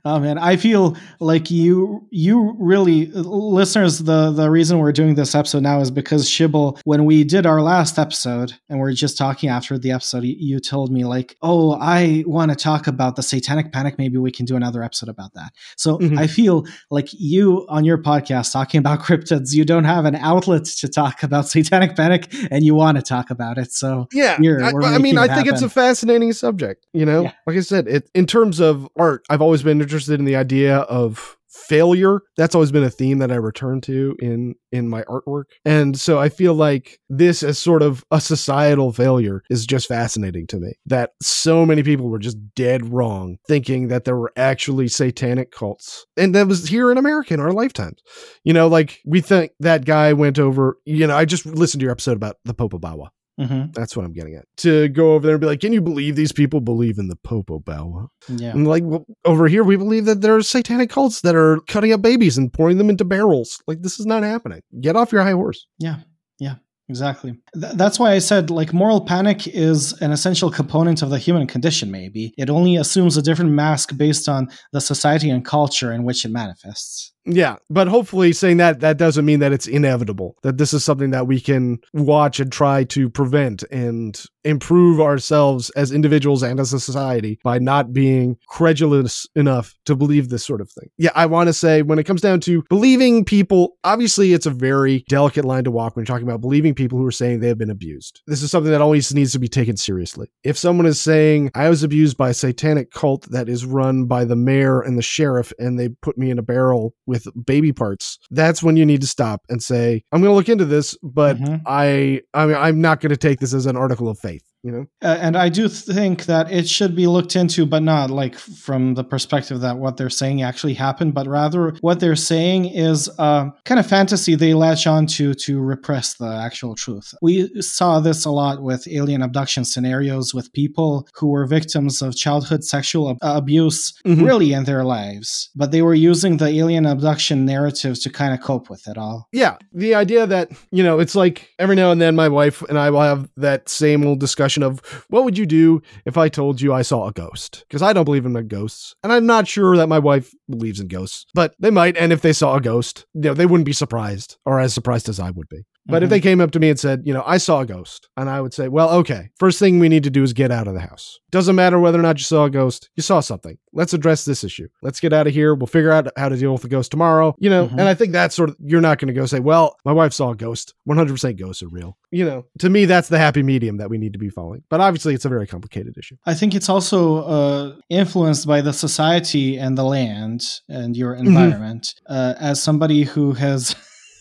[0.05, 5.35] oh man, I feel like you you really listeners the the reason we're doing this
[5.35, 9.49] episode now is because Shibble when we did our last episode and we're just talking
[9.49, 13.71] after the episode you, told me like, "Oh, I want to talk about the satanic
[13.71, 16.19] panic, maybe we can do another episode about that." So, Mhm.
[16.19, 20.65] I feel like you on your podcast talking about cryptids, you don't have an outlet
[20.65, 23.71] to talk about satanic panic and you want to talk about it.
[23.71, 26.86] So, Yeah, Here, I, I mean, I think it's a fascinating subject.
[26.93, 27.34] You know, Yeah.
[27.47, 30.77] like I said, it in terms of art, I've always been interested in the idea
[30.77, 32.22] of failure.
[32.38, 36.20] That's always been a theme that I return to in in my artwork, and so
[36.20, 40.74] I feel like this as sort of a societal failure is just fascinating to me.
[40.86, 46.06] That so many people were just dead wrong, thinking that there were actually satanic cults,
[46.18, 48.02] and that was here in America in our lifetimes.
[48.43, 50.78] You know, like we think that guy went over.
[50.86, 53.10] You know, I just listened to your episode about the Popobawa.
[53.39, 54.45] Mhm, That's what I'm getting at.
[54.57, 57.15] To go over there and be like, can you believe these people believe in the
[57.15, 58.07] Popobawa?
[58.27, 58.51] yeah.
[58.51, 61.93] And like well, over here, we believe that there are satanic cults that are cutting
[61.93, 63.61] up babies and pouring them into barrels.
[63.67, 64.61] Like this is not happening.
[64.81, 65.65] Get off your high horse.
[65.79, 65.97] Yeah,
[66.39, 66.55] yeah,
[66.89, 67.31] exactly.
[67.59, 71.47] Th- that's why I said like moral panic is an essential component of the human
[71.47, 71.91] condition.
[71.91, 76.25] Maybe it only assumes a different mask based on the society and culture in which
[76.25, 77.13] it manifests.
[77.26, 80.36] Yeah, but hopefully saying that that doesn't mean that it's inevitable.
[80.43, 85.70] That this is something that we can watch and try to prevent and improve ourselves
[85.72, 90.61] as individuals and as a society by not being credulous enough to believe this sort
[90.61, 90.89] of thing.
[90.97, 94.51] Yeah, I want to say when it comes down to believing people, obviously it's a
[94.51, 97.47] very delicate line to walk when you're talking about believing people who are saying they
[97.47, 98.22] have been abused.
[98.28, 100.30] This is something that always needs to be taken seriously.
[100.43, 104.26] If someone is saying I was abused by a satanic cult that is run by
[104.26, 108.18] the mayor and the sheriff and they put me in a barrel with baby parts,
[108.32, 111.38] that's when you need to stop and say, I'm going to look into this, but
[111.38, 111.62] Mhm.
[111.66, 114.43] I, I mean, I'm not going to take this as an article of faith.
[114.62, 114.86] You know?
[115.01, 118.95] Uh, and I do think that it should be looked into, but not like from
[118.95, 123.49] the perspective that what they're saying actually happened, but rather what they're saying is uh,
[123.64, 127.14] kind of fantasy they latch on to to repress the actual truth.
[127.22, 132.18] We saw this a lot with alien abduction scenarios with people who were victims of
[132.18, 134.26] childhood sexual ab- abuse Mhm.
[134.26, 138.41] really in their lives, but they were using the alien abduction narrative to kind of
[138.41, 139.28] cope with it all.
[139.32, 142.78] Yeah, the idea that you know it's like every now and then my wife and
[142.78, 144.80] I will have that same old discussion of
[145.10, 147.66] what would you do if I told you I saw a ghost?
[147.68, 150.88] Because I don't believe in ghosts, and I'm not sure that my wife believes in
[150.88, 151.97] ghosts, but they might.
[151.97, 155.10] And if they saw a ghost, you know, they wouldn't be surprised or as surprised
[155.10, 155.66] as I would be.
[155.89, 156.11] But if Mhm.
[156.11, 158.41] they came up to me and said, you know, I saw a ghost, and I
[158.41, 160.79] would say, well, okay, first thing we need to do is get out of the
[160.81, 161.19] house.
[161.31, 163.57] Doesn't matter whether or not you saw a ghost, you saw something.
[163.73, 164.67] Let's address this issue.
[164.81, 165.53] Let's get out of here.
[165.53, 167.35] We'll figure out how to deal with the ghost tomorrow.
[167.39, 167.71] You know, Mhm.
[167.73, 170.13] and I think that's sort of, you're not going to go say, well, my wife
[170.13, 170.73] saw a ghost.
[170.87, 171.97] 100% ghosts are real.
[172.11, 174.63] You know, to me, that's the happy medium that we need to be following.
[174.69, 176.15] But obviously, it's a very complicated issue.
[176.25, 181.27] I think it's also uh, influenced by the society and the land and your Mm-hmm.
[181.27, 181.93] environment.
[182.07, 183.75] Uh, as somebody who has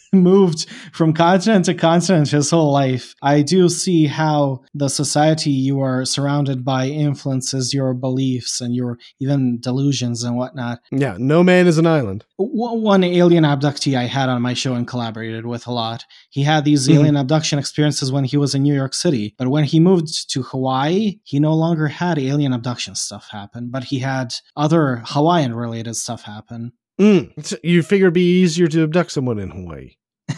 [0.12, 5.80] moved from continent to continent his whole life, I do see how the society you
[5.80, 10.80] are surrounded by influences your beliefs and your even delusions and whatnot.
[10.90, 12.24] Yeah, no man is an island.
[12.38, 16.04] One alien abductee I had on my show and collaborated with a lot.
[16.30, 16.94] He had these Mhm.
[16.94, 20.42] alien abduction experiences when he was in New York City, but when he moved to
[20.42, 25.96] Hawaii, he no longer had alien abduction stuff happen, but he had other Hawaiian related
[25.96, 26.72] stuff happen.
[27.00, 27.58] Mm.
[27.62, 29.92] You figure it'd be easier to abduct someone in Hawaii.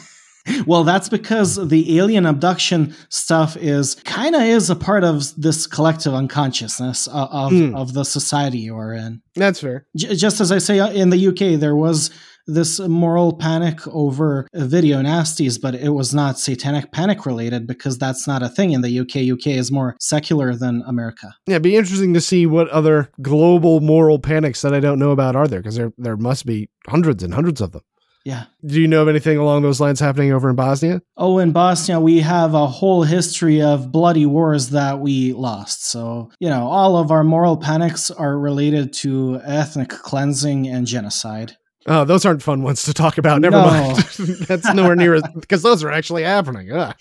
[0.66, 5.66] Well, that's because the alien abduction stuff is kind of is a part of this
[5.66, 7.76] collective unconsciousness of of, Mm.
[7.76, 9.22] of the society you are in.
[9.36, 9.86] That's fair.
[9.96, 12.10] J- just as I say uh, in the UK, there was
[12.46, 18.26] this moral panic over video nasties, but it was not satanic panic related because that's
[18.26, 19.16] not a thing in the UK.
[19.32, 21.34] UK is more secular than America.
[21.46, 25.10] Yeah, it'd be interesting to see what other global moral panics that I don't know
[25.10, 27.82] about are there, because there there must be hundreds and hundreds of them.
[28.24, 28.44] Yeah.
[28.64, 31.00] Do you know of anything along those lines happening over in Bosnia?
[31.16, 35.90] Oh, in Bosnia, we have a whole history of bloody wars that we lost.
[35.90, 41.56] So, you know, all of our moral panics are related to ethnic cleansing and genocide.
[41.86, 43.40] Oh, those aren't fun ones to talk about.
[43.40, 43.66] Never No.
[43.66, 43.96] mind.
[44.48, 46.70] That's nowhere near because those are actually happening.
[46.72, 46.94] Ugh.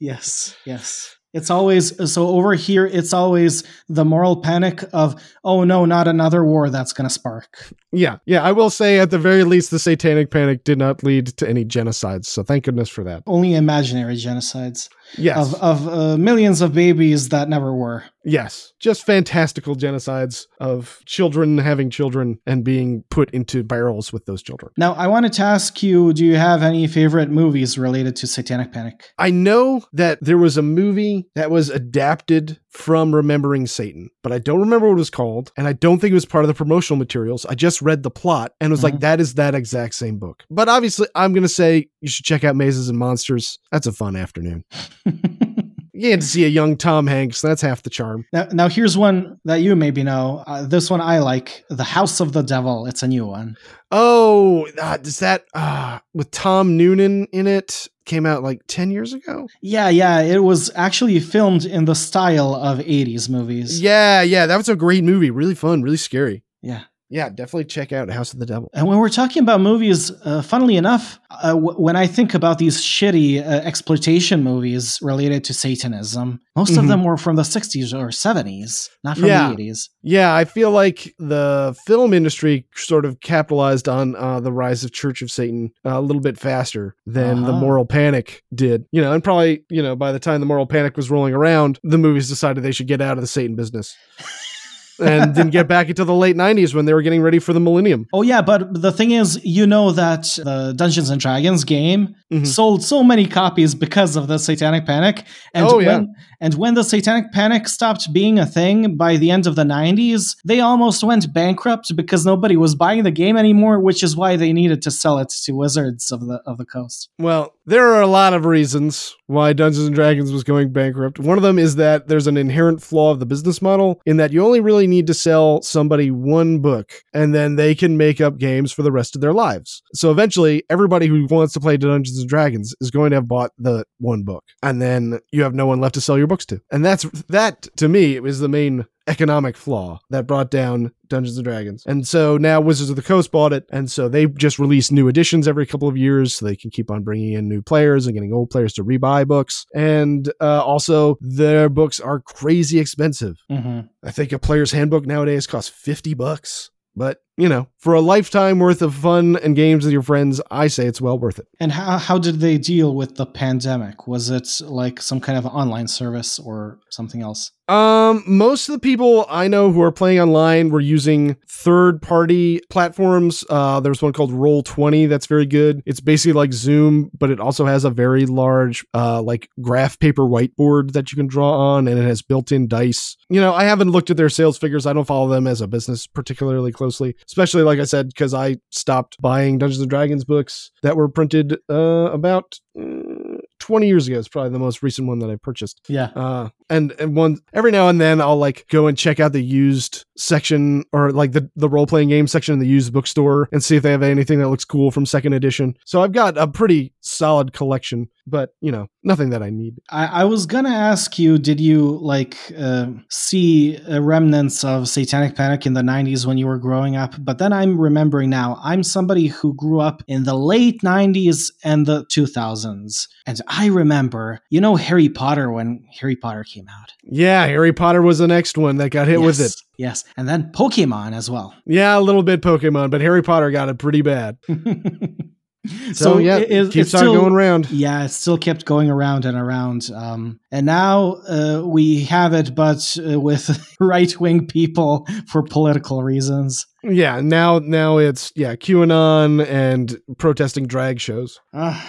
[0.00, 1.14] Yes, yes.
[1.32, 2.86] It's always so over here.
[2.86, 7.72] It's always the moral panic of, oh no, not another war that's going to spark.
[7.90, 8.42] Yeah, yeah.
[8.42, 11.64] I will say at the very least, the Satanic Panic did not lead to any
[11.64, 12.26] genocides.
[12.26, 13.24] So thank goodness for that.
[13.26, 14.88] Only imaginary genocides
[15.18, 18.04] Yes, of of uh, millions of babies that never were.
[18.24, 18.72] yes.
[18.80, 24.72] Just fantastical genocides of children having children and being put into barrels with those children.
[24.76, 28.72] Now, I wanted to ask you: Do you have any favorite movies related to Satanic
[28.72, 29.10] Panic?
[29.18, 34.38] I know that there was a movie that was adapted from Remembering Satan, but I
[34.38, 36.54] don't remember what it was called, and I don't think it was part of the
[36.54, 37.46] promotional materials.
[37.46, 39.00] I just read the plot and was like, Mhm.
[39.00, 40.42] that is that exact same book.
[40.50, 43.58] But obviously, I'm going to say you should check out Mazes and Monsters.
[43.70, 44.64] That's a fun afternoon.
[45.06, 47.40] You get to see a young Tom Hanks.
[47.40, 48.26] That's half the charm.
[48.32, 50.42] now, now, here's one that you maybe know.
[50.44, 52.86] Uh, this one I like: The House of the Devil.
[52.86, 53.56] It's a new one.
[53.92, 57.86] Oh, uh, does that uh, with Tom Noonan in it?
[58.06, 59.48] Came out like 10 years ago?
[59.62, 60.20] Yeah, yeah.
[60.20, 63.80] It was actually filmed in the style of '80s movies.
[63.80, 64.46] Yeah, yeah.
[64.46, 65.30] That was a great movie.
[65.30, 66.42] Really fun, really scary.
[66.60, 66.82] yeah.
[67.10, 68.70] Yeah, definitely check out House of the Devil.
[68.72, 72.58] And when we're talking about movies, uh, funnily enough, uh, w- when I think about
[72.58, 76.88] these shitty uh, exploitation movies related to Satanism, most of Mhm.
[76.88, 79.48] them were from the 60s or 70s, not from Yeah.
[79.48, 79.90] the 80s.
[80.02, 84.92] Yeah, I feel like the film industry sort of capitalized on uh, the rise of
[84.92, 87.60] Church of Satan uh, a little bit faster than the Uh-huh.
[87.60, 88.86] Moral Panic did.
[88.92, 91.78] You know, and probably, you know, by the time the Moral Panic was rolling around,
[91.84, 93.94] the movies decided they should get out of the Satan business.
[95.00, 97.60] and didn't get back until the late 90s when they were getting ready for the
[97.60, 98.06] millennium.
[98.12, 102.46] Oh, yeah, but the thing is, you know that the Dungeons and Dragons game Mhm.
[102.46, 105.24] sold so many copies because of the Satanic Panic.
[105.54, 105.98] And Oh, yeah.
[105.98, 109.64] when, and when the Satanic Panic stopped being a thing by the end of the
[109.64, 114.36] 90s, they almost went bankrupt because nobody was buying the game anymore, which is why
[114.36, 117.08] they needed to sell it to Wizards of the of the Coast.
[117.18, 121.18] Well, there are a lot of reasons why Dungeons and Dragons was going bankrupt.
[121.18, 124.32] One of them is that there's an inherent flaw of the business model in that
[124.32, 128.38] you only really need to sell somebody one book and then they can make up
[128.38, 129.82] games for the rest of their lives.
[129.94, 133.52] So eventually, everybody who wants to play Dungeons and Dragons is going to have bought
[133.58, 134.44] the one book.
[134.62, 136.60] And then you have no one left to sell your books to.
[136.70, 141.44] And that's that to me is the main economic flaw that brought down Dungeons and
[141.44, 141.84] Dragons.
[141.86, 143.66] And so now Wizards of the Coast bought it.
[143.70, 146.90] And so they just release new editions every couple of years so they can keep
[146.90, 149.66] on bringing in new players and getting old players to rebuy books.
[149.74, 153.36] And uh, also, their books are crazy expensive.
[153.48, 156.70] hmm I think a player's handbook nowadays costs 50 bucks.
[156.96, 160.68] But, you know, for a lifetime worth of fun and games with your friends, I
[160.68, 161.48] say it's well worth it.
[161.60, 164.06] And how how did they deal with the pandemic?
[164.06, 167.50] Was it like some kind of online service or something else?
[167.66, 172.60] Um, most of the people I know who are playing online were using third party
[172.68, 173.42] platforms.
[173.48, 175.82] Uh, there's one called Roll20 that's very good.
[175.86, 180.24] It's basically like Zoom, but it also has a very large, uh, like graph paper
[180.24, 183.16] whiteboard that you can draw on and it has built in dice.
[183.30, 184.86] You know, I haven't looked at their sales figures.
[184.86, 188.56] I don't follow them as a business particularly closely, especially like I said, because I
[188.70, 194.18] stopped buying Dungeons and Dragons books that were printed, uh, about uh, 20 years ago
[194.18, 195.80] is probably the most recent one that I purchased.
[195.88, 196.10] Yeah.
[196.14, 199.42] Uh, and and one every now and then I'll like go and check out the
[199.42, 203.62] used section or like the the role playing game section in the used bookstore and
[203.62, 205.76] see if they have anything that looks cool from second edition.
[205.84, 209.74] So I've got a pretty solid collection, but you know nothing that I need.
[209.90, 215.66] I, I was gonna ask you, did you like uh, see remnants of Satanic Panic
[215.66, 217.14] in the '90s when you were growing up?
[217.18, 221.86] But then I'm remembering now, I'm somebody who grew up in the late '90s and
[221.86, 226.92] the 2000s, and I remember, you know, Harry Potter when Harry Potter came out.
[227.04, 229.42] Yeah, Harry Potter was the next one that got hit with it.
[229.42, 231.54] Yes, Yes, and then Pokemon as well.
[231.66, 234.38] Yeah, a little bit Pokemon, but Harry Potter got it pretty bad.
[235.88, 237.70] so, So, yeah, it- it- keeps on still- going around.
[237.70, 239.90] Yeah, it still kept going around and around.
[239.94, 246.02] Um, and now uh, we have it, but uh, with right wing people for political
[246.02, 246.66] reasons.
[246.82, 251.40] Yeah, now now it's yeah QAnon and protesting drag shows.
[251.52, 251.80] Uh,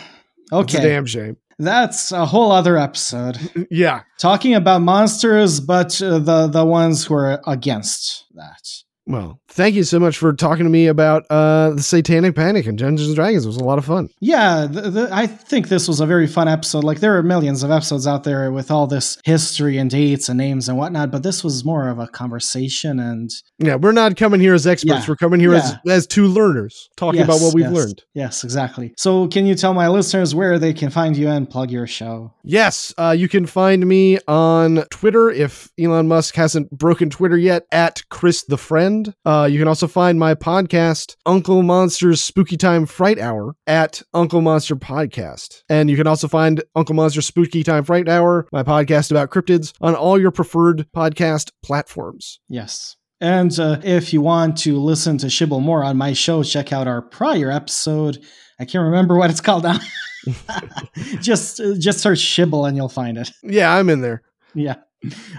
[0.45, 1.37] It's a okay, damn shame.
[1.59, 3.37] that's a whole other episode.
[3.71, 8.61] Yeah, Talking about monsters, but uh, the, the ones who are against that.
[9.07, 12.77] Well, thank you so much for talking to me about uh, the Satanic Panic and
[12.77, 13.45] Dungeons and Dragons.
[13.45, 14.09] It was a lot of fun.
[14.19, 16.83] Yeah, the, the, I think this was a very fun episode.
[16.83, 20.37] Like, there are millions of episodes out there with all this history and dates and
[20.37, 24.41] names and whatnot, but this was more of a conversation and Yeah, we're not coming
[24.41, 25.01] here as experts.
[25.01, 25.05] Yeah.
[25.07, 25.93] We're coming here as, Yeah.
[25.93, 28.03] as two learners talking about what we've yes, learned.
[28.13, 28.93] Yes, exactly.
[28.97, 32.33] So, can you tell my listeners where they can find you and plug your show?
[32.43, 37.63] Yes, uh, you can find me on Twitter if Elon Musk hasn't broken Twitter yet
[37.71, 39.13] at Chris the Friend.
[39.25, 44.41] Uh, you can also find my podcast, Uncle Monster's Spooky Time Fright Hour, at Uncle
[44.41, 45.63] Monster Podcast.
[45.69, 49.73] And you can also find Uncle Monster's Spooky Time Fright Hour, my podcast about cryptids,
[49.81, 52.39] on all your preferred podcast platforms.
[52.47, 52.97] Yes.
[53.21, 56.87] And uh, if you want to listen to Shibble more on my show, check out
[56.87, 58.23] our prior episode.
[58.59, 59.79] I can't remember what it's called now.
[61.21, 63.31] just uh, just search Shibble and you'll find it.
[63.43, 64.23] Yeah, I'm in there.
[64.53, 64.75] Yeah.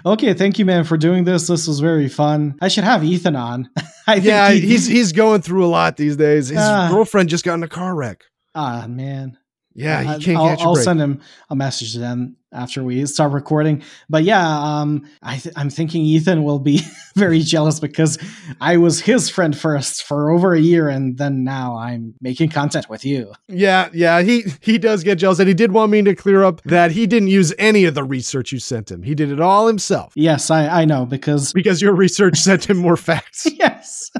[0.04, 1.46] Okay, thank you, man, for doing this.
[1.46, 2.56] This was very fun.
[2.60, 3.68] I should have Ethan on.
[4.06, 6.48] I think Yeah, he- he's he's going through a lot these days.
[6.48, 6.88] His Ah.
[6.90, 8.24] girlfriend just got in a car wreck.
[8.54, 9.36] ah man.
[9.76, 10.84] Yeah, he I- can't I'll, catch a I'll break.
[10.84, 11.20] send him
[11.50, 13.82] a message then after we start recording.
[14.08, 16.80] But yeah, um, I th- I'm thinking Ethan will be
[17.16, 18.16] very jealous because
[18.60, 22.88] I was his friend first for over a year, and then now I'm making content
[22.88, 23.32] with you.
[23.48, 26.62] Yeah, yeah, he he does get jealous, and he did want me to clear up
[26.62, 29.02] that he didn't use any of the research you sent him.
[29.02, 32.78] He did it all himself Yes, I, I know because because your research sent him
[32.78, 33.46] more facts.
[33.58, 34.10] yes,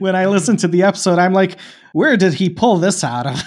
[0.00, 1.56] when I listened to the episode, I'm like,
[1.92, 3.40] where did he pull this out of?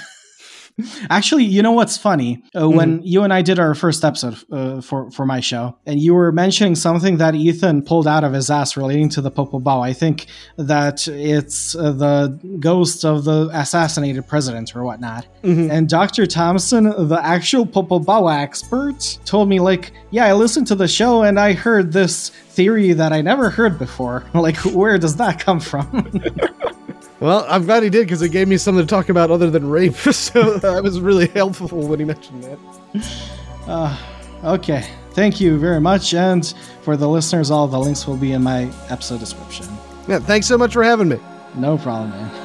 [1.09, 2.43] Actually, you know what's funny?
[2.53, 6.01] Uh, When you and I did our first episode uh, for for my show, and
[6.01, 9.83] you were mentioning something that Ethan pulled out of his ass relating to the Popobawa.
[9.87, 10.25] I think
[10.57, 15.27] that it's uh, the ghost of the assassinated president or whatnot.
[15.43, 15.71] Mhm.
[15.71, 16.25] And Dr.
[16.25, 21.39] Thompson, the actual Popobawa expert, told me like, yeah, I listened to the show and
[21.39, 24.25] I heard this theory that I never heard before.
[24.33, 25.87] Like, where does that come from?
[27.25, 29.67] Well, I'm glad he did because it gave me something to talk about other than
[29.67, 29.95] rape.
[29.95, 32.59] so that was really helpful when he mentioned that.
[33.67, 33.97] Uh,
[34.43, 34.87] okay.
[35.13, 36.13] Thank you very much.
[36.13, 36.53] And
[36.83, 39.65] for the listeners, all the links will be in my episode description.
[40.07, 41.17] Yeah, thanks so much for having me.
[41.55, 42.44] No problem, man.